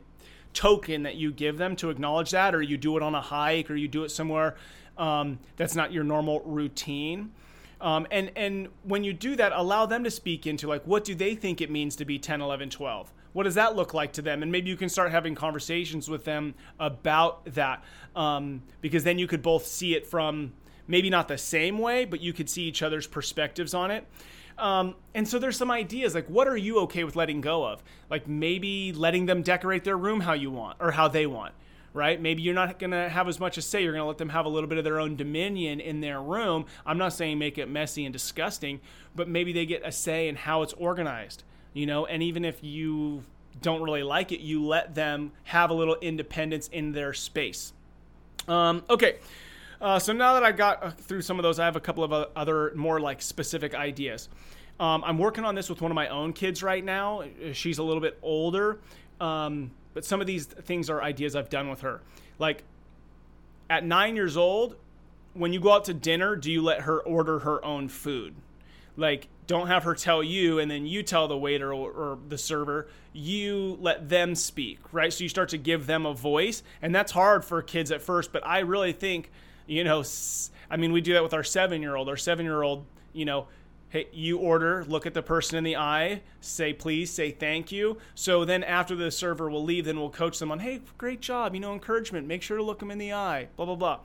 token 0.53 1.03
that 1.03 1.17
you 1.17 1.31
give 1.31 1.59
them 1.59 1.75
to 1.75 1.91
acknowledge 1.91 2.31
that 2.31 2.55
or 2.55 2.63
you 2.63 2.77
do 2.77 2.97
it 2.97 3.03
on 3.03 3.13
a 3.13 3.21
hike 3.21 3.69
or 3.69 3.75
you 3.75 3.87
do 3.87 4.03
it 4.03 4.09
somewhere 4.09 4.55
um, 4.97 5.37
that's 5.55 5.75
not 5.75 5.91
your 5.91 6.03
normal 6.03 6.41
routine. 6.45 7.31
Um, 7.79 8.07
and 8.09 8.31
and 8.35 8.69
when 8.81 9.03
you 9.03 9.13
do 9.13 9.35
that 9.35 9.51
allow 9.51 9.85
them 9.85 10.03
to 10.03 10.09
speak 10.09 10.47
into 10.47 10.67
like 10.67 10.81
what 10.85 11.03
do 11.03 11.13
they 11.13 11.35
think 11.35 11.61
it 11.61 11.69
means 11.69 11.95
to 11.97 12.05
be 12.05 12.17
10 12.17 12.41
11 12.41 12.71
12 12.71 13.13
what 13.37 13.43
does 13.43 13.53
that 13.53 13.75
look 13.75 13.93
like 13.93 14.13
to 14.13 14.23
them? 14.23 14.41
And 14.41 14.51
maybe 14.51 14.67
you 14.67 14.75
can 14.75 14.89
start 14.89 15.11
having 15.11 15.35
conversations 15.35 16.09
with 16.09 16.25
them 16.25 16.55
about 16.79 17.45
that 17.53 17.83
um, 18.15 18.63
because 18.81 19.03
then 19.03 19.19
you 19.19 19.27
could 19.27 19.43
both 19.43 19.67
see 19.67 19.93
it 19.93 20.07
from 20.07 20.53
maybe 20.87 21.11
not 21.11 21.27
the 21.27 21.37
same 21.37 21.77
way, 21.77 22.05
but 22.05 22.19
you 22.19 22.33
could 22.33 22.49
see 22.49 22.63
each 22.63 22.81
other's 22.81 23.05
perspectives 23.05 23.75
on 23.75 23.91
it. 23.91 24.07
Um, 24.57 24.95
and 25.13 25.27
so 25.27 25.37
there's 25.37 25.55
some 25.55 25.69
ideas 25.69 26.15
like 26.15 26.25
what 26.25 26.47
are 26.47 26.57
you 26.57 26.79
okay 26.79 27.03
with 27.03 27.15
letting 27.15 27.41
go 27.41 27.63
of? 27.63 27.83
Like 28.09 28.27
maybe 28.27 28.91
letting 28.91 29.27
them 29.27 29.43
decorate 29.43 29.83
their 29.83 29.97
room 29.97 30.21
how 30.21 30.33
you 30.33 30.49
want 30.49 30.77
or 30.79 30.89
how 30.89 31.07
they 31.07 31.27
want 31.27 31.53
right? 31.93 32.21
Maybe 32.21 32.43
you're 32.43 32.53
not 32.53 32.77
going 32.77 32.91
to 32.91 33.09
have 33.09 33.27
as 33.27 33.39
much 33.39 33.55
to 33.55 33.61
say. 33.61 33.81
You're 33.81 33.93
going 33.93 34.03
to 34.03 34.07
let 34.07 34.19
them 34.19 34.29
have 34.29 34.45
a 34.45 34.49
little 34.49 34.69
bit 34.69 34.77
of 34.77 34.83
their 34.83 34.99
own 34.99 35.15
dominion 35.15 35.79
in 35.79 35.99
their 35.99 36.21
room. 36.21 36.65
I'm 36.85 36.99
not 36.99 37.13
saying 37.13 37.39
make 37.39 37.57
it 37.57 37.67
messy 37.67 38.05
and 38.05 38.13
disgusting, 38.13 38.81
but 39.15 39.27
maybe 39.27 39.51
they 39.51 39.65
get 39.65 39.81
a 39.83 39.91
say 39.91 40.27
in 40.27 40.35
how 40.35 40.61
it's 40.61 40.73
organized 40.73 41.43
you 41.73 41.85
know, 41.85 42.05
and 42.05 42.23
even 42.23 42.45
if 42.45 42.63
you 42.63 43.23
don't 43.61 43.81
really 43.81 44.03
like 44.03 44.31
it, 44.31 44.39
you 44.39 44.65
let 44.65 44.95
them 44.95 45.31
have 45.43 45.69
a 45.69 45.73
little 45.73 45.97
independence 46.01 46.67
in 46.69 46.91
their 46.91 47.13
space. 47.13 47.73
Um, 48.47 48.83
okay. 48.89 49.17
Uh, 49.79 49.99
so 49.99 50.13
now 50.13 50.33
that 50.33 50.43
I 50.43 50.51
got 50.51 50.83
uh, 50.83 50.91
through 50.91 51.21
some 51.21 51.37
of 51.37 51.43
those, 51.43 51.59
I 51.59 51.65
have 51.65 51.75
a 51.75 51.79
couple 51.79 52.03
of 52.03 52.11
other 52.35 52.71
more 52.75 52.99
like 52.99 53.21
specific 53.21 53.75
ideas. 53.75 54.29
Um, 54.79 55.03
I'm 55.03 55.17
working 55.17 55.43
on 55.43 55.55
this 55.55 55.69
with 55.69 55.81
one 55.81 55.91
of 55.91 55.95
my 55.95 56.07
own 56.07 56.33
kids 56.33 56.61
right 56.61 56.83
now. 56.83 57.23
She's 57.53 57.77
a 57.77 57.83
little 57.83 58.01
bit 58.01 58.17
older, 58.21 58.79
um, 59.19 59.71
but 59.93 60.05
some 60.05 60.21
of 60.21 60.27
these 60.27 60.45
things 60.45 60.89
are 60.89 61.01
ideas 61.01 61.35
I've 61.35 61.49
done 61.49 61.69
with 61.69 61.81
her. 61.81 62.01
Like 62.37 62.63
at 63.69 63.83
nine 63.83 64.15
years 64.15 64.37
old, 64.37 64.75
when 65.33 65.53
you 65.53 65.59
go 65.59 65.71
out 65.71 65.85
to 65.85 65.93
dinner, 65.93 66.35
do 66.35 66.51
you 66.51 66.61
let 66.61 66.81
her 66.81 66.99
order 67.01 67.39
her 67.39 67.63
own 67.63 67.89
food? 67.89 68.35
Like 68.97 69.29
don't 69.45 69.67
have 69.67 69.83
her 69.85 69.95
tell 69.95 70.21
you 70.21 70.59
and 70.59 70.69
then 70.69 70.85
you 70.85 71.03
tell 71.03 71.27
the 71.27 71.37
waiter 71.37 71.73
or, 71.73 71.91
or, 71.91 72.19
the 72.27 72.37
server 72.37 72.89
you 73.13 73.77
let 73.79 74.09
them 74.09 74.35
speak 74.35 74.79
right? 74.91 75.13
So 75.13 75.23
you 75.23 75.29
start 75.29 75.49
to 75.49 75.57
give 75.57 75.87
them 75.87 76.05
a 76.05 76.13
voice 76.13 76.63
and 76.81 76.93
that's 76.93 77.11
hard 77.11 77.45
for 77.45 77.61
kids 77.61 77.91
at 77.91 78.01
first 78.01 78.33
but 78.33 78.45
i 78.45 78.59
really 78.59 78.91
think 78.91 79.31
you 79.65 79.83
know 79.83 80.03
i 80.69 80.77
mean 80.77 80.91
we 80.91 80.99
do 80.99 81.13
that 81.13 81.23
with 81.23 81.33
our 81.33 81.43
seven 81.43 81.81
year 81.81 81.95
old 81.95 82.09
our 82.09 82.17
seven 82.17 82.45
year 82.45 82.61
old 82.61 82.85
you 83.13 83.25
know 83.25 83.47
hey 83.89 84.07
you 84.11 84.37
order 84.37 84.83
look 84.85 85.05
at 85.05 85.13
the 85.13 85.21
person 85.21 85.57
in 85.57 85.63
the 85.63 85.75
eye 85.77 86.21
say 86.41 86.73
please 86.73 87.11
say 87.11 87.31
thank 87.31 87.71
you. 87.71 87.97
So 88.15 88.43
then 88.45 88.63
after 88.63 88.95
the 88.95 89.11
server 89.11 89.49
will 89.49 89.63
leave 89.63 89.85
then 89.85 89.99
we'll 89.99 90.09
coach 90.09 90.39
them 90.39 90.51
on 90.51 90.59
hey 90.59 90.81
great 90.97 91.21
job 91.21 91.53
you 91.53 91.61
know 91.61 91.73
encouragement 91.73 92.27
make 92.27 92.41
sure 92.41 92.57
to 92.57 92.63
look 92.63 92.79
them 92.79 92.91
in 92.91 92.97
the 92.97 93.13
eye 93.13 93.47
blah 93.55 93.65
blah 93.65 93.75
blah. 93.75 93.99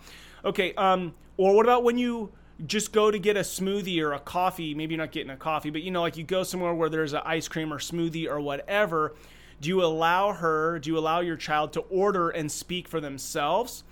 Okay 0.45 0.75
um 0.75 1.15
or 1.37 1.55
what 1.55 1.67
about 1.67 1.83
when 1.83 1.99
you 1.99 2.31
just 2.67 2.93
go 2.93 3.11
to 3.11 3.19
get 3.19 3.37
a 3.37 3.41
smoothie 3.41 4.01
or 4.03 4.13
a 4.13 4.21
coffee. 4.21 4.75
Maybe 4.75 4.95
you're 4.95 5.03
not 5.03 5.13
getting 5.13 5.31
a 5.31 5.37
coffee, 5.37 5.71
but 5.71 5.83
you 5.83 5.91
know, 5.91 6.03
like 6.03 6.17
you 6.17 6.25
go 6.25 6.43
somewhere 6.43 6.75
where 6.75 6.89
there's 6.89 7.13
an 7.13 7.23
ice 7.25 7.49
cream 7.49 7.73
or 7.73 7.79
smoothie 7.79 8.29
or 8.29 8.41
whatever. 8.41 9.15
Do 9.61 9.69
you 9.69 9.83
allow 9.85 10.33
her, 10.33 10.79
do 10.79 10.91
you 10.91 10.99
allow 10.99 11.21
your 11.21 11.37
child 11.37 11.73
to 11.75 11.81
order 11.81 12.31
and 12.31 12.51
speak 12.51 12.89
for 12.89 13.01
themselves? 13.01 13.85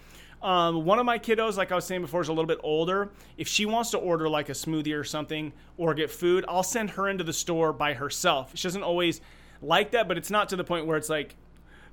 Um, 0.43 0.85
one 0.85 0.99
of 0.99 1.05
my 1.05 1.19
kiddos, 1.19 1.57
like 1.57 1.71
I 1.71 1.75
was 1.75 1.85
saying 1.85 2.01
before, 2.01 2.23
is 2.23 2.29
a 2.29 2.33
little 2.33 2.47
bit 2.47 2.61
older. 2.63 3.11
If 3.37 3.47
she 3.47 3.67
wants 3.67 3.91
to 3.91 3.99
order 3.99 4.29
like 4.29 4.49
a 4.49 4.53
smoothie 4.53 4.99
or 4.99 5.05
something 5.05 5.53
or 5.77 5.93
get 5.95 6.11
food, 6.11 6.45
I'll 6.49 6.63
send 6.63 6.91
her 6.91 7.09
into 7.09 7.25
the 7.25 7.33
store 7.33 7.73
by 7.73 7.95
herself. 7.95 8.53
She 8.55 8.67
doesn't 8.67 8.83
always 8.83 9.21
like 9.61 9.91
that, 9.91 10.09
but 10.09 10.17
it's 10.17 10.31
not 10.31 10.49
to 10.49 10.57
the 10.57 10.65
point 10.65 10.87
where 10.87 10.97
it's 10.97 11.11
like, 11.11 11.37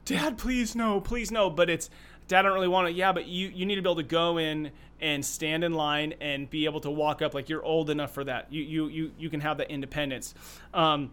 Dad, 0.05 0.37
please 0.37 0.73
no, 0.73 1.01
please 1.01 1.31
no. 1.31 1.49
But 1.49 1.69
it's 1.69 1.89
Dad, 2.27 2.39
I 2.39 2.41
don't 2.43 2.53
really 2.53 2.67
want 2.67 2.89
it. 2.89 2.95
Yeah, 2.95 3.11
but 3.11 3.27
you 3.27 3.47
you 3.49 3.65
need 3.65 3.75
to 3.75 3.81
be 3.81 3.87
able 3.87 3.95
to 3.95 4.03
go 4.03 4.37
in 4.37 4.71
and 4.99 5.23
stand 5.23 5.63
in 5.63 5.73
line 5.73 6.13
and 6.19 6.49
be 6.49 6.65
able 6.65 6.81
to 6.81 6.91
walk 6.91 7.21
up 7.21 7.33
like 7.33 7.49
you're 7.49 7.63
old 7.63 7.89
enough 7.89 8.13
for 8.13 8.23
that. 8.23 8.51
You 8.51 8.63
you 8.63 8.87
you 8.87 9.11
you 9.17 9.29
can 9.29 9.39
have 9.41 9.57
that 9.57 9.71
independence. 9.71 10.33
Um, 10.73 11.11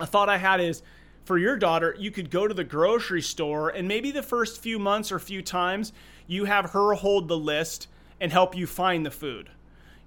a 0.00 0.06
thought 0.06 0.28
I 0.28 0.36
had 0.36 0.60
is 0.60 0.82
for 1.24 1.38
your 1.38 1.56
daughter, 1.56 1.94
you 1.98 2.10
could 2.10 2.30
go 2.30 2.48
to 2.48 2.54
the 2.54 2.64
grocery 2.64 3.20
store 3.20 3.68
and 3.68 3.86
maybe 3.86 4.10
the 4.10 4.22
first 4.22 4.62
few 4.62 4.78
months 4.78 5.12
or 5.12 5.18
few 5.18 5.42
times 5.42 5.92
you 6.26 6.46
have 6.46 6.70
her 6.70 6.94
hold 6.94 7.28
the 7.28 7.36
list 7.36 7.88
and 8.20 8.32
help 8.32 8.56
you 8.56 8.66
find 8.66 9.04
the 9.04 9.10
food 9.10 9.50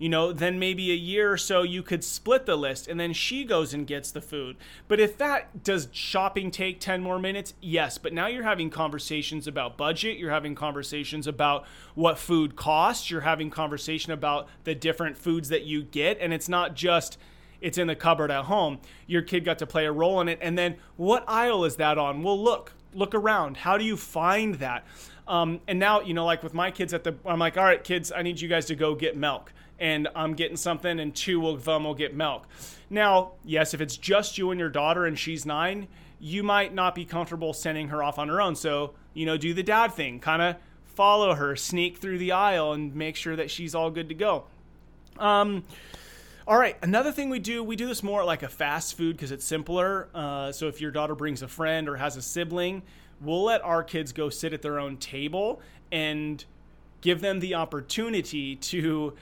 you 0.02 0.10
know, 0.10 0.34
then 0.34 0.58
maybe 0.58 0.92
a 0.92 0.96
year 0.96 1.32
or 1.32 1.38
so 1.38 1.62
you 1.62 1.84
could 1.84 2.04
split 2.04 2.48
the 2.48 2.56
list 2.56 2.88
and 2.88 3.00
then 3.00 3.14
she 3.14 3.46
goes 3.46 3.72
and 3.72 3.86
gets 3.86 4.10
the 4.10 4.20
food. 4.20 4.58
But 4.88 5.00
if 5.00 5.16
that 5.20 5.64
does 5.64 5.90
shopping 5.92 6.50
take 6.50 6.80
10 6.80 7.04
more 7.04 7.20
minutes? 7.20 7.54
Yes, 7.62 8.00
but 8.00 8.12
now 8.12 8.26
you're 8.26 8.42
having 8.42 8.72
conversations 8.72 9.46
about 9.46 9.78
budget, 9.78 10.18
you're 10.18 10.32
having 10.32 10.56
conversations 10.56 11.28
about 11.28 11.68
what 11.94 12.18
food 12.18 12.56
costs, 12.56 13.12
you're 13.12 13.22
having 13.22 13.52
conversation 13.52 14.12
about 14.12 14.50
the 14.64 14.74
different 14.74 15.20
foods 15.20 15.50
that 15.50 15.66
you 15.66 15.84
get 15.84 16.18
and 16.20 16.34
it's 16.34 16.50
not 16.50 16.76
just 16.76 17.20
it's 17.62 17.78
in 17.78 17.86
the 17.86 17.96
cupboard 17.96 18.32
at 18.32 18.46
home. 18.46 18.80
Your 19.06 19.22
kid 19.22 19.46
got 19.46 19.60
to 19.60 19.68
play 19.68 19.86
a 19.86 19.92
role 19.92 20.20
in 20.20 20.30
it 20.30 20.40
and 20.42 20.58
then 20.58 20.78
what 20.98 21.24
aisle 21.28 21.64
is 21.64 21.76
that 21.76 22.00
on? 22.00 22.24
Well, 22.24 22.42
look, 22.44 22.74
look 22.96 23.14
around. 23.14 23.58
How 23.58 23.78
do 23.78 23.86
you 23.86 23.98
find 23.98 24.56
that? 24.56 24.84
Um, 25.28 25.62
and 25.68 25.78
now, 25.78 26.02
you 26.02 26.16
know, 26.16 26.26
like 26.26 26.42
with 26.42 26.56
my 26.56 26.72
kids 26.72 26.92
at 26.92 27.04
the, 27.04 27.14
I'm 27.24 27.38
like, 27.38 27.56
all 27.56 27.64
right, 27.64 27.84
kids, 27.84 28.12
I 28.12 28.24
need 28.24 28.42
you 28.42 28.50
guys 28.50 28.66
to 28.66 28.76
go 28.76 28.96
get 28.96 29.16
milk 29.16 29.54
and 29.82 30.08
I'm 30.16 30.36
getting 30.36 30.56
something, 30.56 31.00
and 31.00 31.14
two 31.14 31.48
of 31.50 31.66
them 31.66 31.84
will 31.84 31.96
get 31.96 32.16
milk. 32.16 32.48
Now, 32.90 33.32
yes, 33.44 33.74
if 33.74 33.82
it's 33.82 33.98
just 33.98 34.38
you 34.38 34.52
and 34.52 34.60
your 34.60 34.70
daughter 34.70 35.06
and 35.06 35.18
she's 35.18 35.44
nine, 35.44 35.88
you 36.20 36.44
might 36.44 36.72
not 36.74 36.94
be 36.94 37.04
comfortable 37.04 37.52
sending 37.52 37.88
her 37.88 38.04
off 38.04 38.20
on 38.20 38.30
her 38.30 38.40
own. 38.40 38.56
So, 38.56 38.94
you 39.16 39.26
know, 39.26 39.38
do 39.38 39.56
the 39.56 39.64
dad 39.64 39.92
thing, 39.94 40.20
kind 40.20 40.42
of 40.42 40.56
follow 40.86 41.34
her, 41.34 41.56
sneak 41.56 41.98
through 41.98 42.20
the 42.20 42.32
aisle, 42.32 42.74
and 42.74 42.96
make 42.96 43.16
sure 43.16 43.36
that 43.36 43.50
she's 43.50 43.74
all 43.74 43.90
good 43.90 44.08
to 44.10 44.16
go. 44.16 44.44
Um, 45.18 45.64
all 46.48 46.58
right, 46.58 46.78
another 46.84 47.12
thing 47.12 47.30
we 47.30 47.40
do, 47.40 47.64
we 47.64 47.76
do 47.76 47.88
this 47.88 48.04
more 48.04 48.24
like 48.24 48.44
a 48.44 48.50
fast 48.50 48.96
food 48.96 49.18
because 49.18 49.32
it's 49.32 49.46
simpler. 49.46 50.10
Uh, 50.14 50.52
so 50.52 50.68
if 50.68 50.80
your 50.80 50.92
daughter 50.92 51.16
brings 51.16 51.42
a 51.42 51.48
friend 51.48 51.90
or 51.90 51.96
has 51.96 52.18
a 52.18 52.22
sibling, 52.22 52.84
we'll 53.20 53.44
let 53.44 53.64
our 53.64 53.84
kids 53.84 54.12
go 54.12 54.30
sit 54.30 54.54
at 54.54 54.62
their 54.62 54.78
own 54.78 54.98
table 54.98 55.60
and 55.92 56.46
give 57.02 57.22
them 57.22 57.40
the 57.40 57.56
opportunity 57.56 58.56
to 58.56 59.14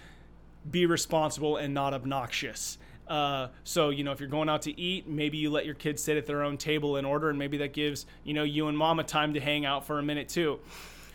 be 0.69 0.85
responsible 0.85 1.57
and 1.57 1.73
not 1.73 1.93
obnoxious. 1.93 2.77
Uh, 3.07 3.47
so 3.63 3.89
you 3.89 4.03
know, 4.03 4.11
if 4.11 4.19
you're 4.19 4.29
going 4.29 4.49
out 4.49 4.61
to 4.63 4.79
eat, 4.79 5.07
maybe 5.07 5.37
you 5.37 5.49
let 5.49 5.65
your 5.65 5.73
kids 5.73 6.03
sit 6.03 6.15
at 6.15 6.27
their 6.27 6.43
own 6.43 6.57
table 6.57 6.97
in 6.97 7.05
order, 7.05 7.29
and 7.29 7.39
maybe 7.39 7.57
that 7.57 7.73
gives 7.73 8.05
you 8.23 8.33
know 8.33 8.43
you 8.43 8.67
and 8.67 8.77
mama 8.77 9.03
time 9.03 9.33
to 9.33 9.39
hang 9.39 9.65
out 9.65 9.85
for 9.85 9.97
a 9.97 10.03
minute 10.03 10.29
too. 10.29 10.59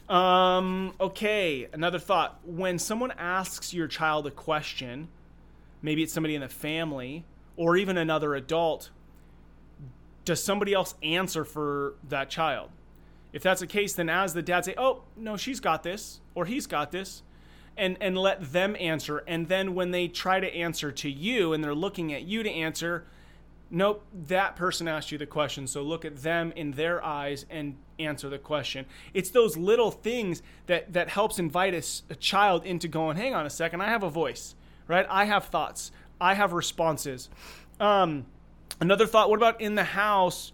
Um, 0.09 0.93
okay, 1.01 1.69
another 1.73 2.01
thought: 2.01 2.41
when 2.45 2.81
someone 2.81 3.13
asks 3.13 3.73
your 3.73 3.87
child 3.87 4.27
a 4.27 4.33
question, 4.33 5.09
maybe 5.83 6.03
it's 6.03 6.13
somebody 6.13 6.35
in 6.35 6.41
the 6.41 6.49
family 6.49 7.25
or 7.57 7.77
even 7.77 7.97
another 7.97 8.35
adult, 8.35 8.91
does 10.25 10.43
somebody 10.43 10.75
else 10.75 10.97
answer 11.03 11.45
for 11.45 11.95
that 12.09 12.29
child? 12.29 12.71
If 13.33 13.43
that's 13.43 13.61
the 13.61 13.67
case, 13.69 13.95
then 13.95 14.09
as 14.09 14.35
the 14.35 14.43
dad 14.43 14.65
say, 14.65 14.75
"Oh 14.77 15.03
no, 15.17 15.37
she's 15.37 15.61
got 15.61 15.85
this," 15.85 16.21
or 16.35 16.45
"He's 16.45 16.67
got 16.67 16.91
this," 16.91 17.23
and 17.77 17.97
and 18.01 18.17
let 18.17 18.53
them 18.53 18.77
answer. 18.79 19.19
And 19.27 19.49
then 19.49 19.75
when 19.75 19.91
they 19.91 20.09
try 20.09 20.41
to 20.41 20.55
answer 20.55 20.93
to 20.93 21.11
you 21.11 21.53
and 21.53 21.63
they're 21.63 21.75
looking 21.75 22.13
at 22.13 22.23
you 22.23 22.43
to 22.43 22.51
answer 22.51 23.07
nope 23.71 24.05
that 24.13 24.55
person 24.55 24.87
asked 24.87 25.11
you 25.11 25.19
the 25.19 25.27
question. 25.27 25.67
So 25.67 25.83
look 25.83 26.05
at 26.05 26.19
them 26.23 26.53
in 26.55 26.73
their 26.73 27.05
eyes 27.05 27.47
and 27.51 27.77
answer 27.99 28.29
the 28.29 28.39
question. 28.39 28.87
It's 29.13 29.31
those 29.31 29.57
little 29.57 29.91
things 29.91 30.43
that 30.67 30.93
that 30.93 31.09
helps 31.09 31.39
invite 31.39 31.75
a, 31.75 32.13
a 32.13 32.17
child 32.17 32.65
into 32.65 32.89
going 32.89 33.17
hang 33.17 33.35
on 33.35 33.47
a 33.47 33.51
second 33.51 33.81
i 33.81 33.89
have 33.89 34.03
a 34.03 34.11
voice 34.11 34.55
right? 34.87 35.07
I 35.09 35.25
have 35.25 35.47
thoughts. 35.47 35.91
I 36.21 36.35
have 36.35 36.53
responses. 36.53 37.29
Um 37.81 38.27
another 38.81 39.07
thought 39.07 39.31
what 39.31 39.37
about 39.37 39.61
in 39.61 39.75
the 39.75 39.85
house? 39.85 40.53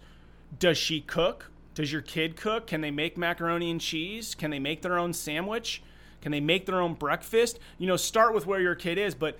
Does 0.57 0.77
she 0.77 1.01
cook? 1.01 1.51
Does 1.73 1.91
your 1.91 2.01
kid 2.01 2.35
cook? 2.35 2.67
Can 2.67 2.81
they 2.81 2.91
make 2.91 3.17
macaroni 3.17 3.71
and 3.71 3.79
cheese? 3.79 4.35
Can 4.35 4.51
they 4.51 4.59
make 4.59 4.81
their 4.81 4.97
own 4.97 5.13
sandwich 5.13 5.81
can 6.21 6.31
they 6.31 6.39
make 6.39 6.65
their 6.65 6.81
own 6.81 6.93
breakfast? 6.93 7.59
You 7.77 7.87
know, 7.87 7.97
start 7.97 8.33
with 8.33 8.45
where 8.45 8.61
your 8.61 8.75
kid 8.75 8.97
is, 8.97 9.15
but 9.15 9.37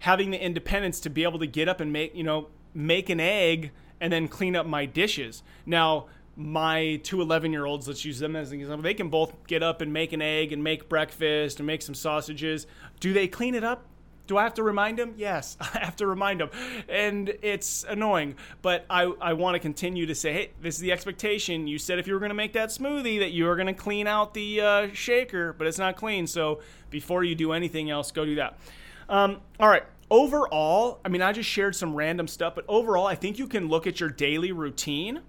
having 0.00 0.30
the 0.30 0.42
independence 0.42 1.00
to 1.00 1.10
be 1.10 1.24
able 1.24 1.38
to 1.38 1.46
get 1.46 1.68
up 1.68 1.80
and 1.80 1.92
make, 1.92 2.14
you 2.14 2.22
know, 2.22 2.48
make 2.74 3.08
an 3.08 3.20
egg 3.20 3.72
and 4.00 4.12
then 4.12 4.28
clean 4.28 4.54
up 4.54 4.66
my 4.66 4.86
dishes. 4.86 5.42
Now, 5.66 6.06
my 6.36 7.00
two 7.02 7.20
11 7.20 7.52
year 7.52 7.64
olds, 7.64 7.88
let's 7.88 8.04
use 8.04 8.20
them 8.20 8.36
as 8.36 8.52
an 8.52 8.60
example, 8.60 8.82
they 8.82 8.94
can 8.94 9.08
both 9.08 9.34
get 9.46 9.62
up 9.62 9.80
and 9.80 9.92
make 9.92 10.12
an 10.12 10.22
egg 10.22 10.52
and 10.52 10.62
make 10.62 10.88
breakfast 10.88 11.58
and 11.58 11.66
make 11.66 11.82
some 11.82 11.94
sausages. 11.94 12.66
Do 13.00 13.12
they 13.12 13.26
clean 13.26 13.54
it 13.54 13.64
up? 13.64 13.84
Do 14.28 14.36
I 14.36 14.44
have 14.44 14.54
to 14.54 14.62
remind 14.62 15.00
him? 15.00 15.14
Yes, 15.16 15.56
I 15.60 15.78
have 15.80 15.96
to 15.96 16.06
remind 16.06 16.40
him. 16.40 16.50
And 16.88 17.30
it's 17.42 17.84
annoying, 17.88 18.36
but 18.62 18.84
I, 18.88 19.04
I 19.20 19.32
want 19.32 19.54
to 19.54 19.58
continue 19.58 20.06
to 20.06 20.14
say, 20.14 20.32
hey, 20.32 20.50
this 20.60 20.76
is 20.76 20.80
the 20.80 20.92
expectation. 20.92 21.66
You 21.66 21.78
said 21.78 21.98
if 21.98 22.06
you 22.06 22.12
were 22.12 22.20
going 22.20 22.28
to 22.30 22.34
make 22.34 22.52
that 22.52 22.68
smoothie 22.68 23.18
that 23.18 23.30
you 23.32 23.46
were 23.46 23.56
going 23.56 23.66
to 23.66 23.74
clean 23.74 24.06
out 24.06 24.34
the 24.34 24.60
uh, 24.60 24.88
shaker, 24.92 25.54
but 25.54 25.66
it's 25.66 25.78
not 25.78 25.96
clean. 25.96 26.26
So 26.26 26.60
before 26.90 27.24
you 27.24 27.34
do 27.34 27.52
anything 27.52 27.90
else, 27.90 28.12
go 28.12 28.24
do 28.24 28.36
that. 28.36 28.58
Um, 29.08 29.40
all 29.58 29.68
right. 29.68 29.84
Overall, 30.10 31.00
I 31.04 31.08
mean, 31.08 31.22
I 31.22 31.32
just 31.32 31.48
shared 31.48 31.74
some 31.74 31.94
random 31.94 32.28
stuff, 32.28 32.54
but 32.54 32.64
overall, 32.68 33.06
I 33.06 33.14
think 33.14 33.38
you 33.38 33.46
can 33.46 33.68
look 33.68 33.86
at 33.86 34.00
your 34.00 34.08
daily 34.08 34.52
routine, 34.52 35.20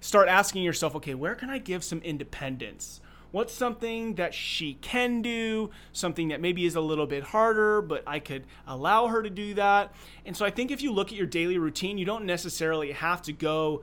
start 0.00 0.28
asking 0.28 0.62
yourself, 0.62 0.94
okay, 0.96 1.14
where 1.14 1.34
can 1.34 1.48
I 1.48 1.58
give 1.58 1.84
some 1.84 2.00
independence? 2.00 3.00
What's 3.30 3.52
something 3.52 4.14
that 4.14 4.32
she 4.32 4.74
can 4.74 5.20
do, 5.20 5.70
something 5.92 6.28
that 6.28 6.40
maybe 6.40 6.64
is 6.64 6.76
a 6.76 6.80
little 6.80 7.06
bit 7.06 7.24
harder, 7.24 7.82
but 7.82 8.02
I 8.06 8.20
could 8.20 8.44
allow 8.66 9.08
her 9.08 9.22
to 9.22 9.30
do 9.30 9.54
that? 9.54 9.92
And 10.24 10.36
so 10.36 10.46
I 10.46 10.50
think 10.50 10.70
if 10.70 10.82
you 10.82 10.92
look 10.92 11.08
at 11.08 11.18
your 11.18 11.26
daily 11.26 11.58
routine, 11.58 11.98
you 11.98 12.06
don't 12.06 12.24
necessarily 12.24 12.92
have 12.92 13.20
to 13.22 13.32
go 13.32 13.82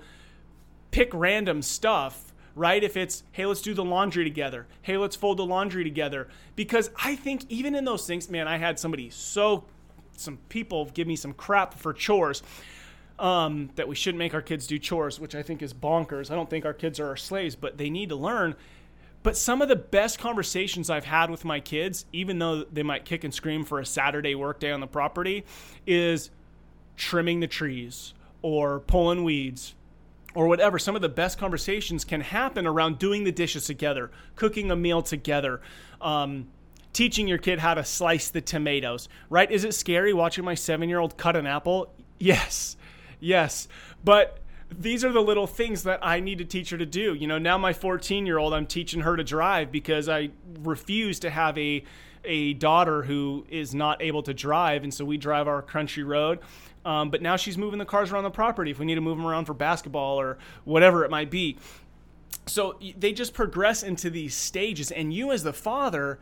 pick 0.92 1.14
random 1.14 1.62
stuff 1.62 2.34
right? 2.56 2.84
If 2.84 2.96
it's, 2.96 3.24
hey, 3.34 3.46
let's 3.46 3.62
do 3.62 3.74
the 3.74 3.84
laundry 3.84 4.24
together. 4.24 4.66
Hey, 4.82 4.98
let's 4.98 5.16
fold 5.16 5.38
the 5.38 5.46
laundry 5.46 5.84
together. 5.84 6.30
Because 6.56 6.90
I 7.04 7.16
think 7.16 7.44
even 7.50 7.76
in 7.76 7.84
those 7.84 8.08
things, 8.08 8.30
man, 8.30 8.48
I 8.48 8.58
had 8.58 8.80
somebody 8.80 9.10
so, 9.10 9.66
some 10.14 10.38
people 10.50 10.86
give 10.86 11.06
me 11.06 11.18
some 11.18 11.34
crap 11.34 11.74
for 11.74 11.94
chores. 11.94 12.42
Um, 13.18 13.70
that 13.76 13.88
we 13.88 13.96
shouldn't 13.96 14.20
make 14.20 14.34
our 14.34 14.42
kids 14.42 14.68
do 14.68 14.78
chores, 14.78 15.22
which 15.22 15.36
I 15.36 15.42
think 15.42 15.62
is 15.62 15.74
bonkers. 15.74 16.30
I 16.30 16.36
don't 16.36 16.50
think 16.50 16.66
our 16.66 16.74
kids 16.74 17.00
are 17.00 17.08
our 17.08 17.16
slaves, 17.16 17.56
but 17.56 17.78
they 17.78 17.90
need 17.90 18.10
to 18.10 18.16
learn 18.18 18.56
but 19.26 19.36
some 19.36 19.64
of 19.64 19.68
the 19.68 19.76
best 19.76 20.20
conversations 20.20 20.88
I've 20.88 21.06
had 21.06 21.32
with 21.32 21.44
my 21.44 21.60
kids, 21.60 22.06
even 22.14 22.38
though 22.38 22.64
they 22.64 22.84
might 22.84 23.06
kick 23.06 23.24
and 23.24 23.34
scream 23.34 23.66
for 23.66 23.80
a 23.80 23.86
Saturday 23.86 24.36
workday 24.36 24.72
on 24.72 24.82
the 24.82 24.88
property, 24.88 25.44
is 25.88 26.30
trimming 26.96 27.40
the 27.40 27.48
trees 27.48 28.14
or 28.44 28.82
pulling 28.82 29.24
weeds 29.24 29.74
or 30.36 30.46
whatever. 30.48 30.78
Some 30.78 30.96
of 30.96 31.02
the 31.02 31.10
best 31.10 31.40
conversations 31.40 32.06
can 32.06 32.22
happen 32.22 32.68
around 32.68 33.00
doing 33.00 33.24
the 33.24 33.32
dishes 33.32 33.66
together, 33.66 34.12
cooking 34.36 34.70
a 34.70 34.76
meal 34.76 35.02
together. 35.02 35.60
Um, 36.00 36.46
teaching 36.94 37.28
your 37.28 37.40
kid 37.40 37.58
how 37.58 37.74
to 37.74 37.84
slice 37.84 38.30
the 38.30 38.42
tomatoes, 38.42 39.10
right? 39.32 39.50
Is 39.50 39.64
it 39.64 39.74
scary 39.74 40.14
watching 40.14 40.46
my 40.46 40.54
seven 40.54 40.88
year 40.88 41.00
old 41.00 41.18
cut 41.18 41.36
an 41.36 41.48
apple? 41.48 41.92
Yes, 42.20 42.78
yes. 43.20 43.68
But 44.04 44.38
these 44.78 45.04
are 45.04 45.12
the 45.12 45.22
little 45.22 45.48
things 45.48 45.84
that 45.84 46.00
I 46.02 46.20
need 46.20 46.38
to 46.40 46.46
teach 46.46 46.70
her 46.70 46.78
to 46.78 46.86
do. 46.86 47.14
You 47.14 47.28
know, 47.28 47.38
now 47.38 47.58
my 47.58 47.74
14 47.74 48.26
year 48.26 48.38
old, 48.38 48.54
I'm 48.54 48.66
teaching 48.66 49.02
her 49.02 49.16
to 49.16 49.24
drive 49.24 49.72
because 49.72 50.10
I 50.10 50.30
refuse 50.62 51.20
to 51.20 51.30
have 51.30 51.58
a 51.58 51.84
a 52.28 52.54
daughter 52.54 53.04
who 53.04 53.46
is 53.50 53.76
not 53.76 54.02
able 54.02 54.24
to 54.24 54.34
drive, 54.34 54.84
and 54.84 54.92
so 54.92 55.06
we 55.06 55.18
drive 55.18 55.48
our 55.48 55.62
country 55.62 56.04
road. 56.04 56.40
Um, 56.84 57.10
but 57.10 57.22
now 57.22 57.36
she's 57.36 57.58
moving 57.58 57.80
the 57.80 57.86
cars 57.86 58.12
around 58.12 58.24
the 58.24 58.32
property 58.32 58.72
if 58.72 58.80
we 58.80 58.86
need 58.86 58.96
to 58.96 59.02
move 59.02 59.18
them 59.18 59.26
around 59.26 59.46
for 59.46 59.54
basketball 59.54 60.20
or 60.20 60.38
whatever 60.64 61.04
it 61.04 61.12
might 61.12 61.30
be. 61.32 61.58
So 62.48 62.80
they 62.98 63.12
just 63.12 63.34
progress 63.34 63.84
into 63.84 64.10
these 64.10 64.36
stages, 64.36 64.92
and 64.92 65.14
you 65.14 65.32
as 65.32 65.44
the 65.44 65.54
father 65.54 66.20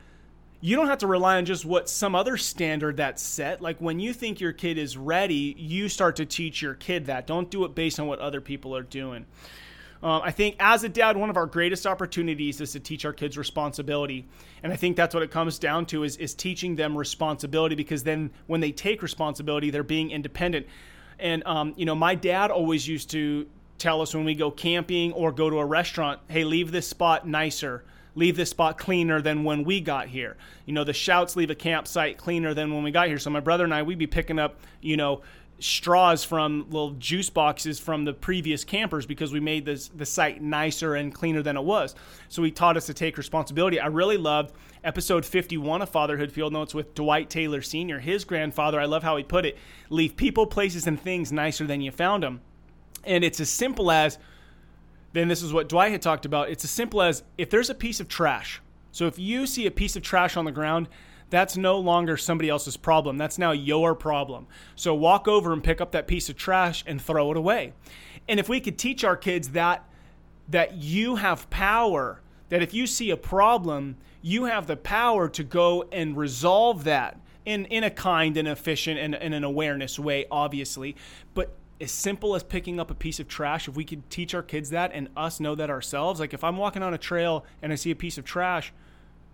you 0.63 0.77
don't 0.77 0.87
have 0.87 0.99
to 0.99 1.07
rely 1.07 1.35
on 1.35 1.43
just 1.43 1.65
what 1.65 1.89
some 1.89 2.15
other 2.15 2.37
standard 2.37 2.95
that's 2.95 3.21
set. 3.21 3.61
Like 3.61 3.81
when 3.81 3.99
you 3.99 4.13
think 4.13 4.39
your 4.39 4.53
kid 4.53 4.77
is 4.77 4.95
ready, 4.95 5.53
you 5.57 5.89
start 5.89 6.15
to 6.15 6.25
teach 6.25 6.61
your 6.61 6.73
kid 6.73 7.07
that. 7.07 7.27
Don't 7.27 7.51
do 7.51 7.65
it 7.65 7.75
based 7.75 7.99
on 7.99 8.07
what 8.07 8.19
other 8.19 8.39
people 8.39 8.73
are 8.73 8.81
doing. 8.81 9.25
Um, 10.01 10.21
I 10.23 10.31
think 10.31 10.55
as 10.61 10.85
a 10.85 10.89
dad, 10.89 11.17
one 11.17 11.29
of 11.29 11.35
our 11.35 11.47
greatest 11.47 11.85
opportunities 11.85 12.61
is 12.61 12.71
to 12.71 12.79
teach 12.79 13.03
our 13.03 13.11
kids 13.11 13.37
responsibility. 13.37 14.25
And 14.63 14.71
I 14.71 14.77
think 14.77 14.95
that's 14.95 15.13
what 15.13 15.21
it 15.21 15.31
comes 15.31 15.59
down 15.59 15.85
to 15.87 16.05
is, 16.05 16.15
is 16.15 16.33
teaching 16.33 16.77
them 16.77 16.97
responsibility 16.97 17.75
because 17.75 18.03
then 18.03 18.31
when 18.47 18.61
they 18.61 18.71
take 18.71 19.01
responsibility, 19.01 19.69
they're 19.69 19.83
being 19.83 20.11
independent. 20.11 20.65
And, 21.19 21.45
um, 21.45 21.73
you 21.75 21.85
know, 21.85 21.95
my 21.95 22.15
dad 22.15 22.51
always 22.51 22.87
used 22.87 23.09
to 23.09 23.47
tell 23.79 24.01
us 24.01 24.15
when 24.15 24.23
we 24.23 24.33
go 24.33 24.49
camping 24.49 25.11
or 25.11 25.33
go 25.33 25.49
to 25.49 25.59
a 25.59 25.65
restaurant, 25.65 26.21
hey, 26.29 26.45
leave 26.45 26.71
this 26.71 26.87
spot 26.87 27.27
nicer 27.27 27.83
leave 28.15 28.35
this 28.35 28.49
spot 28.49 28.77
cleaner 28.77 29.21
than 29.21 29.43
when 29.43 29.63
we 29.63 29.81
got 29.81 30.07
here. 30.07 30.37
You 30.65 30.73
know, 30.73 30.83
the 30.83 30.93
Schauts 30.93 31.35
leave 31.35 31.49
a 31.49 31.55
campsite 31.55 32.17
cleaner 32.17 32.53
than 32.53 32.73
when 32.73 32.83
we 32.83 32.91
got 32.91 33.07
here. 33.07 33.19
So 33.19 33.29
my 33.29 33.39
brother 33.39 33.63
and 33.63 33.73
I, 33.73 33.83
we'd 33.83 33.97
be 33.97 34.07
picking 34.07 34.39
up, 34.39 34.59
you 34.81 34.97
know, 34.97 35.21
straws 35.59 36.23
from 36.23 36.65
little 36.69 36.91
juice 36.91 37.29
boxes 37.29 37.79
from 37.79 38.03
the 38.03 38.13
previous 38.13 38.63
campers 38.63 39.05
because 39.05 39.31
we 39.31 39.39
made 39.39 39.65
this 39.65 39.87
the 39.89 40.05
site 40.05 40.41
nicer 40.41 40.95
and 40.95 41.13
cleaner 41.13 41.41
than 41.41 41.55
it 41.55 41.63
was. 41.63 41.95
So 42.27 42.43
he 42.43 42.51
taught 42.51 42.75
us 42.75 42.85
to 42.87 42.93
take 42.93 43.17
responsibility. 43.17 43.79
I 43.79 43.87
really 43.87 44.17
loved 44.17 44.53
episode 44.83 45.25
51 45.25 45.81
of 45.81 45.89
Fatherhood 45.89 46.31
Field 46.31 46.51
Notes 46.51 46.73
with 46.73 46.93
Dwight 46.95 47.29
Taylor 47.29 47.61
Sr. 47.61 47.99
His 47.99 48.25
grandfather, 48.25 48.79
I 48.79 48.85
love 48.85 49.03
how 49.03 49.15
he 49.15 49.23
put 49.23 49.45
it, 49.45 49.57
leave 49.89 50.17
people, 50.17 50.45
places 50.45 50.87
and 50.87 50.99
things 50.99 51.31
nicer 51.31 51.65
than 51.65 51.81
you 51.81 51.91
found 51.91 52.23
them. 52.23 52.41
And 53.05 53.23
it's 53.23 53.39
as 53.39 53.49
simple 53.49 53.91
as 53.91 54.17
then 55.13 55.27
this 55.27 55.41
is 55.41 55.53
what 55.53 55.69
Dwight 55.69 55.91
had 55.91 56.01
talked 56.01 56.25
about. 56.25 56.49
It's 56.49 56.63
as 56.63 56.71
simple 56.71 57.01
as 57.01 57.23
if 57.37 57.49
there's 57.49 57.69
a 57.69 57.75
piece 57.75 57.99
of 57.99 58.07
trash. 58.07 58.61
So 58.91 59.07
if 59.07 59.17
you 59.17 59.47
see 59.47 59.65
a 59.65 59.71
piece 59.71 59.95
of 59.95 60.03
trash 60.03 60.35
on 60.37 60.45
the 60.45 60.51
ground, 60.51 60.87
that's 61.29 61.57
no 61.57 61.79
longer 61.79 62.15
somebody 62.17 62.49
else's 62.49 62.77
problem. 62.77 63.17
That's 63.17 63.39
now 63.39 63.51
your 63.51 63.95
problem. 63.95 64.45
So 64.75 64.93
walk 64.93 65.27
over 65.27 65.51
and 65.51 65.63
pick 65.63 65.81
up 65.81 65.91
that 65.93 66.05
piece 66.05 66.29
of 66.29 66.35
trash 66.35 66.83
and 66.85 67.01
throw 67.01 67.31
it 67.31 67.37
away. 67.37 67.73
And 68.27 68.39
if 68.39 68.47
we 68.47 68.59
could 68.59 68.77
teach 68.77 69.03
our 69.03 69.17
kids 69.17 69.49
that 69.49 69.83
that 70.49 70.75
you 70.75 71.15
have 71.15 71.49
power, 71.49 72.21
that 72.49 72.61
if 72.61 72.73
you 72.73 72.85
see 72.85 73.09
a 73.09 73.17
problem, 73.17 73.95
you 74.21 74.43
have 74.43 74.67
the 74.67 74.75
power 74.75 75.29
to 75.29 75.43
go 75.43 75.85
and 75.91 76.17
resolve 76.17 76.83
that 76.83 77.17
in, 77.45 77.65
in 77.65 77.83
a 77.83 77.89
kind 77.89 78.37
and 78.37 78.47
efficient 78.47 78.99
and 78.99 79.15
in 79.15 79.33
an 79.33 79.43
awareness 79.43 79.97
way, 79.97 80.25
obviously. 80.29 80.95
But 81.33 81.55
as 81.81 81.91
simple 81.91 82.35
as 82.35 82.43
picking 82.43 82.79
up 82.79 82.91
a 82.91 82.95
piece 82.95 83.19
of 83.19 83.27
trash, 83.27 83.67
if 83.67 83.75
we 83.75 83.83
could 83.83 84.09
teach 84.09 84.33
our 84.33 84.43
kids 84.43 84.69
that 84.69 84.91
and 84.93 85.09
us 85.17 85.39
know 85.39 85.55
that 85.55 85.69
ourselves, 85.69 86.19
like 86.19 86.33
if 86.33 86.43
I'm 86.43 86.57
walking 86.57 86.83
on 86.83 86.93
a 86.93 86.97
trail 86.97 87.45
and 87.61 87.71
I 87.71 87.75
see 87.75 87.91
a 87.91 87.95
piece 87.95 88.17
of 88.17 88.25
trash, 88.25 88.71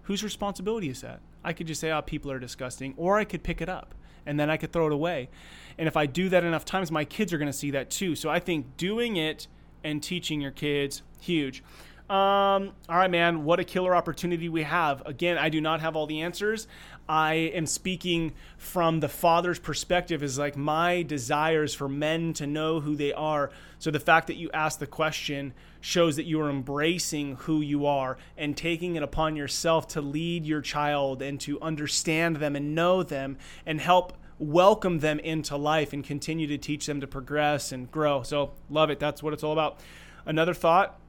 whose 0.03 0.23
responsibility 0.23 0.89
is 0.89 1.01
that? 1.01 1.19
I 1.43 1.53
could 1.53 1.67
just 1.67 1.81
say, 1.81 1.91
oh, 1.91 2.01
people 2.01 2.31
are 2.31 2.39
disgusting, 2.39 2.93
or 2.97 3.17
I 3.17 3.23
could 3.23 3.43
pick 3.43 3.61
it 3.61 3.69
up 3.69 3.93
and 4.25 4.39
then 4.39 4.49
I 4.49 4.57
could 4.57 4.71
throw 4.71 4.87
it 4.87 4.93
away. 4.93 5.29
And 5.77 5.87
if 5.87 5.95
I 5.95 6.05
do 6.05 6.29
that 6.29 6.43
enough 6.43 6.65
times, 6.65 6.91
my 6.91 7.05
kids 7.05 7.33
are 7.33 7.37
going 7.37 7.51
to 7.51 7.57
see 7.57 7.71
that 7.71 7.89
too. 7.89 8.15
So 8.15 8.29
I 8.29 8.39
think 8.39 8.77
doing 8.77 9.15
it 9.15 9.47
and 9.83 10.03
teaching 10.03 10.41
your 10.41 10.51
kids, 10.51 11.01
huge. 11.21 11.63
Um, 12.09 12.71
all 12.89 12.97
right, 12.97 13.11
man, 13.11 13.43
what 13.43 13.59
a 13.59 13.63
killer 13.63 13.95
opportunity 13.95 14.49
we 14.49 14.63
have. 14.63 15.03
Again, 15.05 15.37
I 15.37 15.49
do 15.49 15.61
not 15.61 15.79
have 15.81 15.95
all 15.95 16.07
the 16.07 16.21
answers. 16.21 16.67
I 17.07 17.33
am 17.33 17.67
speaking 17.67 18.33
from 18.57 18.99
the 18.99 19.07
father's 19.07 19.59
perspective, 19.59 20.23
is 20.23 20.39
like 20.39 20.57
my 20.57 21.03
desires 21.03 21.75
for 21.75 21.87
men 21.87 22.33
to 22.33 22.47
know 22.47 22.79
who 22.79 22.95
they 22.95 23.13
are. 23.13 23.51
So 23.77 23.91
the 23.91 23.99
fact 23.99 24.25
that 24.25 24.37
you 24.37 24.49
asked 24.55 24.79
the 24.79 24.87
question 24.87 25.53
shows 25.81 26.15
that 26.15 26.25
you 26.25 26.41
are 26.41 26.49
embracing 26.49 27.35
who 27.35 27.61
you 27.61 27.85
are 27.85 28.17
and 28.35 28.57
taking 28.57 28.95
it 28.95 29.03
upon 29.03 29.35
yourself 29.35 29.87
to 29.89 30.01
lead 30.01 30.47
your 30.47 30.61
child 30.61 31.21
and 31.21 31.39
to 31.41 31.61
understand 31.61 32.37
them 32.37 32.55
and 32.55 32.73
know 32.73 33.03
them 33.03 33.37
and 33.67 33.79
help 33.79 34.13
welcome 34.39 34.97
them 34.97 35.19
into 35.19 35.55
life 35.55 35.93
and 35.93 36.03
continue 36.03 36.47
to 36.47 36.57
teach 36.57 36.87
them 36.87 37.01
to 37.01 37.07
progress 37.07 37.71
and 37.71 37.91
grow. 37.91 38.23
So, 38.23 38.53
love 38.67 38.89
it. 38.89 38.99
That's 38.99 39.21
what 39.21 39.33
it's 39.33 39.43
all 39.43 39.53
about. 39.53 39.79
Another 40.25 40.55
thought 40.55 40.99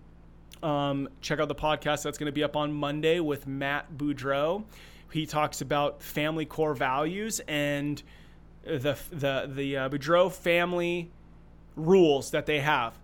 um, 0.62 1.08
check 1.20 1.40
out 1.40 1.48
the 1.48 1.54
podcast 1.54 2.02
that's 2.02 2.18
going 2.18 2.26
to 2.26 2.32
be 2.32 2.44
up 2.44 2.56
on 2.56 2.72
Monday 2.72 3.20
with 3.20 3.46
Matt 3.46 3.92
Boudreau. 3.96 4.64
He 5.12 5.26
talks 5.26 5.60
about 5.60 6.02
family 6.02 6.44
core 6.44 6.74
values 6.74 7.40
and 7.48 8.02
the 8.64 8.98
the 9.10 9.50
the 9.52 9.76
uh, 9.76 9.88
Boudreau 9.88 10.30
family 10.30 11.10
rules 11.76 12.30
that 12.30 12.46
they 12.46 12.60
have. 12.60 12.98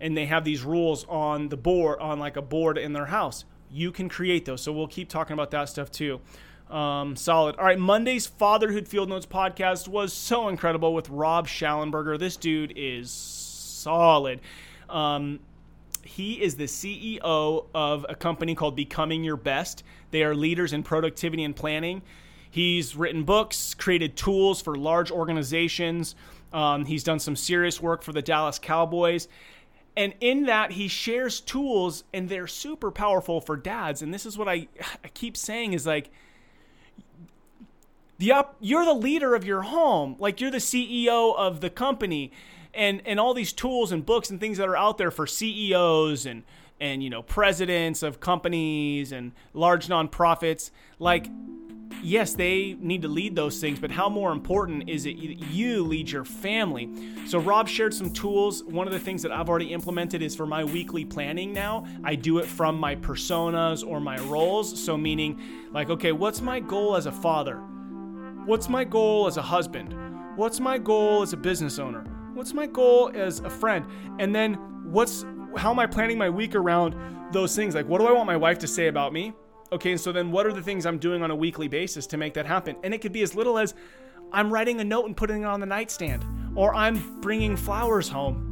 And 0.00 0.16
they 0.16 0.26
have 0.26 0.44
these 0.44 0.62
rules 0.62 1.06
on 1.08 1.48
the 1.48 1.56
board 1.56 2.00
on 2.00 2.18
like 2.18 2.36
a 2.36 2.42
board 2.42 2.76
in 2.76 2.92
their 2.92 3.06
house. 3.06 3.44
You 3.70 3.92
can 3.92 4.08
create 4.08 4.44
those. 4.44 4.60
So 4.60 4.72
we'll 4.72 4.88
keep 4.88 5.08
talking 5.08 5.34
about 5.34 5.52
that 5.52 5.68
stuff 5.68 5.90
too. 5.90 6.20
Um, 6.68 7.14
solid. 7.16 7.56
All 7.56 7.64
right 7.64 7.78
monday's 7.78 8.26
fatherhood 8.26 8.88
field 8.88 9.08
notes 9.08 9.26
podcast 9.26 9.86
was 9.86 10.12
so 10.12 10.48
incredible 10.48 10.94
with 10.94 11.08
rob 11.10 11.46
shallenberger. 11.46 12.18
This 12.18 12.36
dude 12.36 12.72
is 12.74 13.12
solid. 13.12 14.40
Um, 14.88 15.40
he 16.04 16.40
is 16.40 16.56
the 16.56 16.64
ceo 16.64 17.66
of 17.74 18.06
a 18.08 18.14
company 18.14 18.54
called 18.54 18.76
becoming 18.76 19.24
your 19.24 19.36
best. 19.36 19.84
They 20.10 20.22
are 20.22 20.34
leaders 20.34 20.72
in 20.72 20.82
productivity 20.82 21.44
and 21.44 21.54
planning. 21.54 22.02
He's 22.50 22.94
written 22.94 23.24
books 23.24 23.74
created 23.74 24.16
tools 24.16 24.60
for 24.60 24.74
large 24.74 25.10
organizations. 25.10 26.14
Um, 26.52 26.84
he's 26.84 27.02
done 27.02 27.18
some 27.18 27.34
serious 27.36 27.80
work 27.80 28.02
for 28.02 28.12
the 28.12 28.22
dallas 28.22 28.58
cowboys. 28.58 29.28
And 29.96 30.14
in 30.20 30.44
that, 30.46 30.72
he 30.72 30.88
shares 30.88 31.40
tools, 31.40 32.04
and 32.14 32.28
they're 32.28 32.46
super 32.46 32.90
powerful 32.90 33.40
for 33.40 33.56
dads. 33.56 34.00
And 34.00 34.12
this 34.12 34.24
is 34.24 34.38
what 34.38 34.48
I, 34.48 34.68
I 35.04 35.08
keep 35.12 35.36
saying 35.36 35.74
is 35.74 35.86
like, 35.86 36.10
the 38.18 38.32
up, 38.32 38.56
you're 38.60 38.84
the 38.84 38.94
leader 38.94 39.34
of 39.34 39.44
your 39.44 39.62
home, 39.62 40.16
like 40.18 40.40
you're 40.40 40.50
the 40.50 40.58
CEO 40.58 41.36
of 41.36 41.60
the 41.60 41.68
company, 41.68 42.32
and 42.74 43.02
and 43.06 43.20
all 43.20 43.34
these 43.34 43.52
tools 43.52 43.92
and 43.92 44.04
books 44.04 44.30
and 44.30 44.40
things 44.40 44.58
that 44.58 44.68
are 44.68 44.76
out 44.76 44.98
there 44.98 45.10
for 45.10 45.26
CEOs 45.26 46.26
and 46.26 46.42
and 46.80 47.02
you 47.02 47.10
know 47.10 47.22
presidents 47.22 48.02
of 48.02 48.20
companies 48.20 49.12
and 49.12 49.32
large 49.54 49.88
nonprofits, 49.88 50.70
like 50.98 51.28
yes, 52.02 52.34
they 52.34 52.76
need 52.80 53.02
to 53.02 53.08
lead 53.08 53.36
those 53.36 53.60
things, 53.60 53.78
but 53.78 53.90
how 53.90 54.08
more 54.08 54.32
important 54.32 54.88
is 54.88 55.06
it 55.06 55.16
you 55.16 55.84
lead 55.84 56.10
your 56.10 56.24
family? 56.24 56.90
So, 57.26 57.38
Rob 57.38 57.68
shared 57.68 57.94
some 57.94 58.10
tools. 58.10 58.62
One 58.64 58.86
of 58.86 58.92
the 58.92 58.98
things 58.98 59.22
that 59.22 59.32
I've 59.32 59.48
already 59.48 59.72
implemented 59.72 60.22
is 60.22 60.34
for 60.34 60.46
my 60.46 60.64
weekly 60.64 61.04
planning 61.04 61.52
now, 61.52 61.86
I 62.04 62.14
do 62.14 62.38
it 62.38 62.46
from 62.46 62.78
my 62.78 62.96
personas 62.96 63.86
or 63.86 64.00
my 64.00 64.18
roles. 64.20 64.82
So, 64.82 64.96
meaning, 64.96 65.40
like, 65.72 65.90
okay, 65.90 66.12
what's 66.12 66.40
my 66.40 66.60
goal 66.60 66.96
as 66.96 67.06
a 67.06 67.12
father? 67.12 67.56
What's 68.44 68.68
my 68.68 68.84
goal 68.84 69.26
as 69.26 69.36
a 69.36 69.42
husband? 69.42 69.94
What's 70.36 70.58
my 70.58 70.78
goal 70.78 71.22
as 71.22 71.32
a 71.32 71.36
business 71.36 71.78
owner? 71.78 72.04
What's 72.34 72.54
my 72.54 72.66
goal 72.66 73.10
as 73.14 73.40
a 73.40 73.50
friend? 73.50 73.86
And 74.18 74.34
then, 74.34 74.54
what's 74.90 75.24
how 75.56 75.70
am 75.70 75.78
I 75.78 75.86
planning 75.86 76.16
my 76.16 76.30
week 76.30 76.54
around 76.54 76.96
those 77.30 77.54
things? 77.54 77.74
Like, 77.74 77.86
what 77.86 78.00
do 78.00 78.06
I 78.06 78.12
want 78.12 78.26
my 78.26 78.38
wife 78.38 78.58
to 78.60 78.66
say 78.66 78.88
about 78.88 79.12
me? 79.12 79.34
Okay, 79.70 79.98
so 79.98 80.12
then 80.12 80.30
what 80.30 80.46
are 80.46 80.52
the 80.52 80.62
things 80.62 80.86
I'm 80.86 80.98
doing 80.98 81.22
on 81.22 81.30
a 81.30 81.36
weekly 81.36 81.68
basis 81.68 82.06
to 82.08 82.16
make 82.16 82.34
that 82.34 82.46
happen? 82.46 82.76
And 82.82 82.94
it 82.94 83.02
could 83.02 83.12
be 83.12 83.22
as 83.22 83.34
little 83.34 83.58
as 83.58 83.74
I'm 84.32 84.50
writing 84.50 84.80
a 84.80 84.84
note 84.84 85.06
and 85.06 85.16
putting 85.16 85.42
it 85.42 85.44
on 85.44 85.60
the 85.60 85.66
nightstand, 85.66 86.24
or 86.54 86.74
I'm 86.74 87.20
bringing 87.20 87.54
flowers 87.54 88.08
home. 88.08 88.48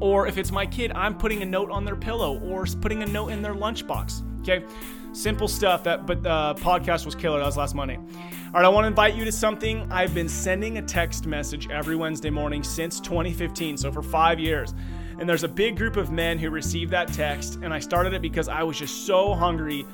Or 0.00 0.28
if 0.28 0.38
it's 0.38 0.52
my 0.52 0.64
kid, 0.64 0.92
I'm 0.92 1.18
putting 1.18 1.42
a 1.42 1.46
note 1.46 1.70
on 1.72 1.84
their 1.84 1.96
pillow 1.96 2.38
or 2.40 2.66
putting 2.80 3.02
a 3.02 3.06
note 3.06 3.28
in 3.28 3.42
their 3.42 3.54
lunchbox. 3.54 4.22
Okay, 4.48 4.64
simple 5.12 5.46
stuff. 5.46 5.84
That 5.84 6.06
but 6.06 6.22
the 6.22 6.30
uh, 6.30 6.54
podcast 6.54 7.04
was 7.04 7.14
killer. 7.14 7.38
That 7.38 7.44
was 7.44 7.58
last 7.58 7.74
Monday. 7.74 7.96
All 7.96 8.54
right, 8.54 8.64
I 8.64 8.68
want 8.68 8.84
to 8.84 8.88
invite 8.88 9.14
you 9.14 9.26
to 9.26 9.32
something. 9.32 9.86
I've 9.92 10.14
been 10.14 10.28
sending 10.28 10.78
a 10.78 10.82
text 10.82 11.26
message 11.26 11.68
every 11.68 11.96
Wednesday 11.96 12.30
morning 12.30 12.62
since 12.62 12.98
2015, 12.98 13.76
so 13.76 13.92
for 13.92 14.00
five 14.02 14.40
years. 14.40 14.72
And 15.18 15.28
there's 15.28 15.44
a 15.44 15.48
big 15.48 15.76
group 15.76 15.96
of 15.96 16.10
men 16.10 16.38
who 16.38 16.48
received 16.48 16.92
that 16.92 17.12
text, 17.12 17.56
and 17.62 17.74
I 17.74 17.78
started 17.78 18.14
it 18.14 18.22
because 18.22 18.48
I 18.48 18.62
was 18.62 18.78
just 18.78 19.04
so 19.04 19.34
hungry 19.34 19.84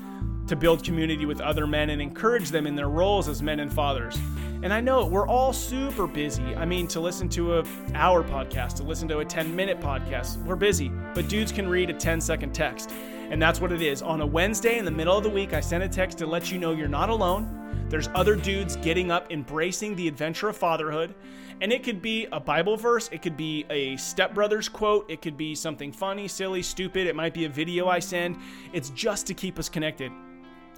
to 0.46 0.54
build 0.54 0.84
community 0.84 1.26
with 1.26 1.40
other 1.40 1.66
men 1.66 1.90
and 1.90 2.00
encourage 2.00 2.50
them 2.50 2.66
in 2.66 2.76
their 2.76 2.88
roles 2.88 3.28
as 3.28 3.42
men 3.42 3.58
and 3.58 3.72
fathers. 3.72 4.16
And 4.62 4.72
I 4.72 4.80
know 4.80 5.04
we're 5.04 5.26
all 5.26 5.52
super 5.52 6.06
busy. 6.06 6.54
I 6.54 6.64
mean, 6.64 6.86
to 6.88 7.00
listen 7.00 7.28
to 7.30 7.58
a 7.58 7.64
hour 7.94 8.22
podcast, 8.22 8.76
to 8.76 8.82
listen 8.84 9.08
to 9.08 9.18
a 9.18 9.24
10 9.24 9.54
minute 9.56 9.80
podcast, 9.80 10.42
we're 10.44 10.56
busy. 10.56 10.92
But 11.12 11.28
dudes 11.28 11.50
can 11.50 11.68
read 11.68 11.90
a 11.90 11.94
10 11.94 12.20
second 12.20 12.54
text. 12.54 12.90
And 13.34 13.42
that's 13.42 13.60
what 13.60 13.72
it 13.72 13.82
is. 13.82 14.00
On 14.00 14.20
a 14.20 14.26
Wednesday 14.26 14.78
in 14.78 14.84
the 14.84 14.92
middle 14.92 15.18
of 15.18 15.24
the 15.24 15.28
week, 15.28 15.54
I 15.54 15.60
send 15.60 15.82
a 15.82 15.88
text 15.88 16.18
to 16.18 16.26
let 16.26 16.52
you 16.52 16.58
know 16.60 16.70
you're 16.70 16.86
not 16.86 17.08
alone. 17.08 17.84
There's 17.88 18.08
other 18.14 18.36
dudes 18.36 18.76
getting 18.76 19.10
up, 19.10 19.32
embracing 19.32 19.96
the 19.96 20.06
adventure 20.06 20.48
of 20.48 20.56
fatherhood. 20.56 21.16
And 21.60 21.72
it 21.72 21.82
could 21.82 22.00
be 22.00 22.28
a 22.30 22.38
Bible 22.38 22.76
verse, 22.76 23.10
it 23.10 23.22
could 23.22 23.36
be 23.36 23.66
a 23.70 23.96
stepbrothers 23.96 24.70
quote, 24.70 25.10
it 25.10 25.20
could 25.20 25.36
be 25.36 25.56
something 25.56 25.90
funny, 25.90 26.28
silly, 26.28 26.62
stupid, 26.62 27.08
it 27.08 27.16
might 27.16 27.34
be 27.34 27.44
a 27.44 27.48
video 27.48 27.88
I 27.88 27.98
send. 27.98 28.36
It's 28.72 28.90
just 28.90 29.26
to 29.26 29.34
keep 29.34 29.58
us 29.58 29.68
connected. 29.68 30.12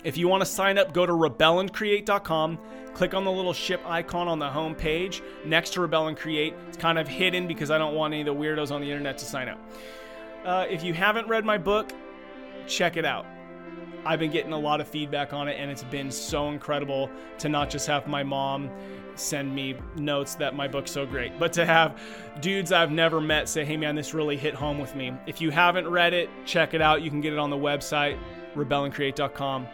If 0.02 0.16
you 0.16 0.26
want 0.26 0.40
to 0.40 0.46
sign 0.46 0.78
up, 0.78 0.94
go 0.94 1.04
to 1.04 1.12
rebelandcreate.com. 1.12 2.58
Click 2.94 3.12
on 3.12 3.24
the 3.24 3.32
little 3.32 3.52
ship 3.52 3.82
icon 3.84 4.28
on 4.28 4.38
the 4.38 4.48
home 4.48 4.74
page 4.74 5.22
next 5.44 5.74
to 5.74 5.82
Rebel 5.82 6.06
and 6.06 6.16
Create. 6.16 6.54
It's 6.68 6.78
kind 6.78 6.98
of 6.98 7.06
hidden 7.06 7.46
because 7.46 7.70
I 7.70 7.76
don't 7.76 7.94
want 7.94 8.14
any 8.14 8.22
of 8.22 8.34
the 8.34 8.34
weirdos 8.34 8.70
on 8.70 8.80
the 8.80 8.90
internet 8.90 9.18
to 9.18 9.26
sign 9.26 9.50
up. 9.50 9.58
Uh, 10.46 10.64
if 10.70 10.82
you 10.82 10.94
haven't 10.94 11.28
read 11.28 11.44
my 11.44 11.58
book, 11.58 11.92
check 12.66 12.96
it 12.96 13.04
out. 13.04 13.26
I've 14.04 14.20
been 14.20 14.30
getting 14.30 14.52
a 14.52 14.58
lot 14.58 14.80
of 14.80 14.86
feedback 14.86 15.32
on 15.32 15.48
it, 15.48 15.56
and 15.58 15.70
it's 15.70 15.82
been 15.84 16.10
so 16.10 16.48
incredible 16.48 17.10
to 17.38 17.48
not 17.48 17.70
just 17.70 17.86
have 17.88 18.06
my 18.06 18.22
mom 18.22 18.70
send 19.16 19.52
me 19.54 19.74
notes 19.96 20.34
that 20.36 20.54
my 20.54 20.68
book's 20.68 20.90
so 20.90 21.06
great, 21.06 21.36
but 21.38 21.52
to 21.54 21.64
have 21.64 22.00
dudes 22.40 22.70
I've 22.70 22.92
never 22.92 23.20
met 23.20 23.48
say, 23.48 23.64
hey 23.64 23.76
man, 23.76 23.96
this 23.96 24.14
really 24.14 24.36
hit 24.36 24.54
home 24.54 24.78
with 24.78 24.94
me. 24.94 25.12
If 25.26 25.40
you 25.40 25.50
haven't 25.50 25.88
read 25.88 26.12
it, 26.12 26.28
check 26.44 26.74
it 26.74 26.82
out. 26.82 27.02
You 27.02 27.10
can 27.10 27.20
get 27.20 27.32
it 27.32 27.38
on 27.38 27.50
the 27.50 27.56
website 27.56 28.18
rebelandcreate.com. 28.56 29.66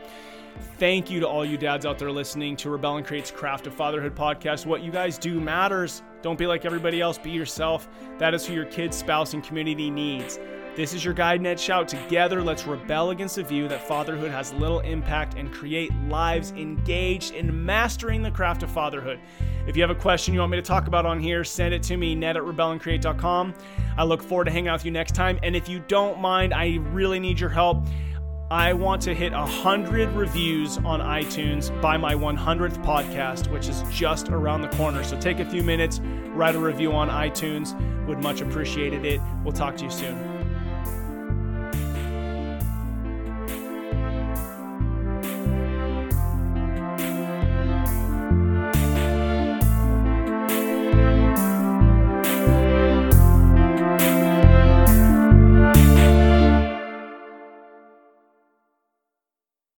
Thank 0.78 1.10
you 1.10 1.20
to 1.20 1.28
all 1.28 1.44
you 1.46 1.56
dads 1.56 1.86
out 1.86 1.98
there 1.98 2.10
listening 2.10 2.56
to 2.56 2.68
Rebel 2.68 2.96
and 2.98 3.06
Create's 3.06 3.30
Craft 3.30 3.66
of 3.66 3.74
Fatherhood 3.74 4.14
podcast. 4.14 4.66
What 4.66 4.82
you 4.82 4.90
guys 4.90 5.16
do 5.16 5.40
matters. 5.40 6.02
Don't 6.20 6.38
be 6.38 6.46
like 6.46 6.64
everybody 6.64 7.00
else, 7.00 7.16
be 7.16 7.30
yourself. 7.30 7.88
That 8.18 8.34
is 8.34 8.46
who 8.46 8.52
your 8.52 8.66
kids, 8.66 8.96
spouse, 8.96 9.32
and 9.32 9.42
community 9.42 9.90
needs. 9.90 10.38
This 10.74 10.94
is 10.94 11.04
your 11.04 11.12
guide 11.12 11.42
Ned 11.42 11.58
Schaut. 11.58 11.86
Together, 11.86 12.42
let's 12.42 12.66
rebel 12.66 13.10
against 13.10 13.36
the 13.36 13.42
view 13.42 13.68
that 13.68 13.86
fatherhood 13.86 14.30
has 14.30 14.54
little 14.54 14.80
impact 14.80 15.36
and 15.36 15.52
create 15.52 15.92
lives 16.08 16.52
engaged 16.52 17.34
in 17.34 17.64
mastering 17.66 18.22
the 18.22 18.30
craft 18.30 18.62
of 18.62 18.70
fatherhood. 18.70 19.20
If 19.66 19.76
you 19.76 19.82
have 19.82 19.90
a 19.90 19.94
question 19.94 20.32
you 20.32 20.40
want 20.40 20.50
me 20.50 20.56
to 20.56 20.62
talk 20.62 20.86
about 20.86 21.04
on 21.04 21.20
here, 21.20 21.44
send 21.44 21.74
it 21.74 21.82
to 21.84 21.98
me, 21.98 22.14
ned 22.14 22.38
at 22.38 22.42
rebelandcreate.com. 22.42 23.54
I 23.98 24.04
look 24.04 24.22
forward 24.22 24.46
to 24.46 24.50
hanging 24.50 24.68
out 24.68 24.78
with 24.78 24.86
you 24.86 24.92
next 24.92 25.14
time. 25.14 25.38
And 25.42 25.54
if 25.54 25.68
you 25.68 25.84
don't 25.88 26.18
mind, 26.18 26.54
I 26.54 26.78
really 26.92 27.20
need 27.20 27.38
your 27.38 27.50
help. 27.50 27.84
I 28.50 28.72
want 28.72 29.02
to 29.02 29.14
hit 29.14 29.32
100 29.32 30.08
reviews 30.12 30.78
on 30.78 31.00
iTunes 31.00 31.68
by 31.82 31.98
my 31.98 32.14
100th 32.14 32.82
podcast, 32.82 33.50
which 33.52 33.68
is 33.68 33.82
just 33.90 34.30
around 34.30 34.62
the 34.62 34.68
corner. 34.68 35.04
So 35.04 35.20
take 35.20 35.38
a 35.38 35.44
few 35.44 35.62
minutes, 35.62 36.00
write 36.28 36.54
a 36.54 36.58
review 36.58 36.92
on 36.92 37.10
iTunes. 37.10 37.76
Would 38.06 38.22
much 38.22 38.40
appreciated 38.40 39.04
it. 39.04 39.20
We'll 39.44 39.52
talk 39.52 39.76
to 39.76 39.84
you 39.84 39.90
soon. 39.90 40.31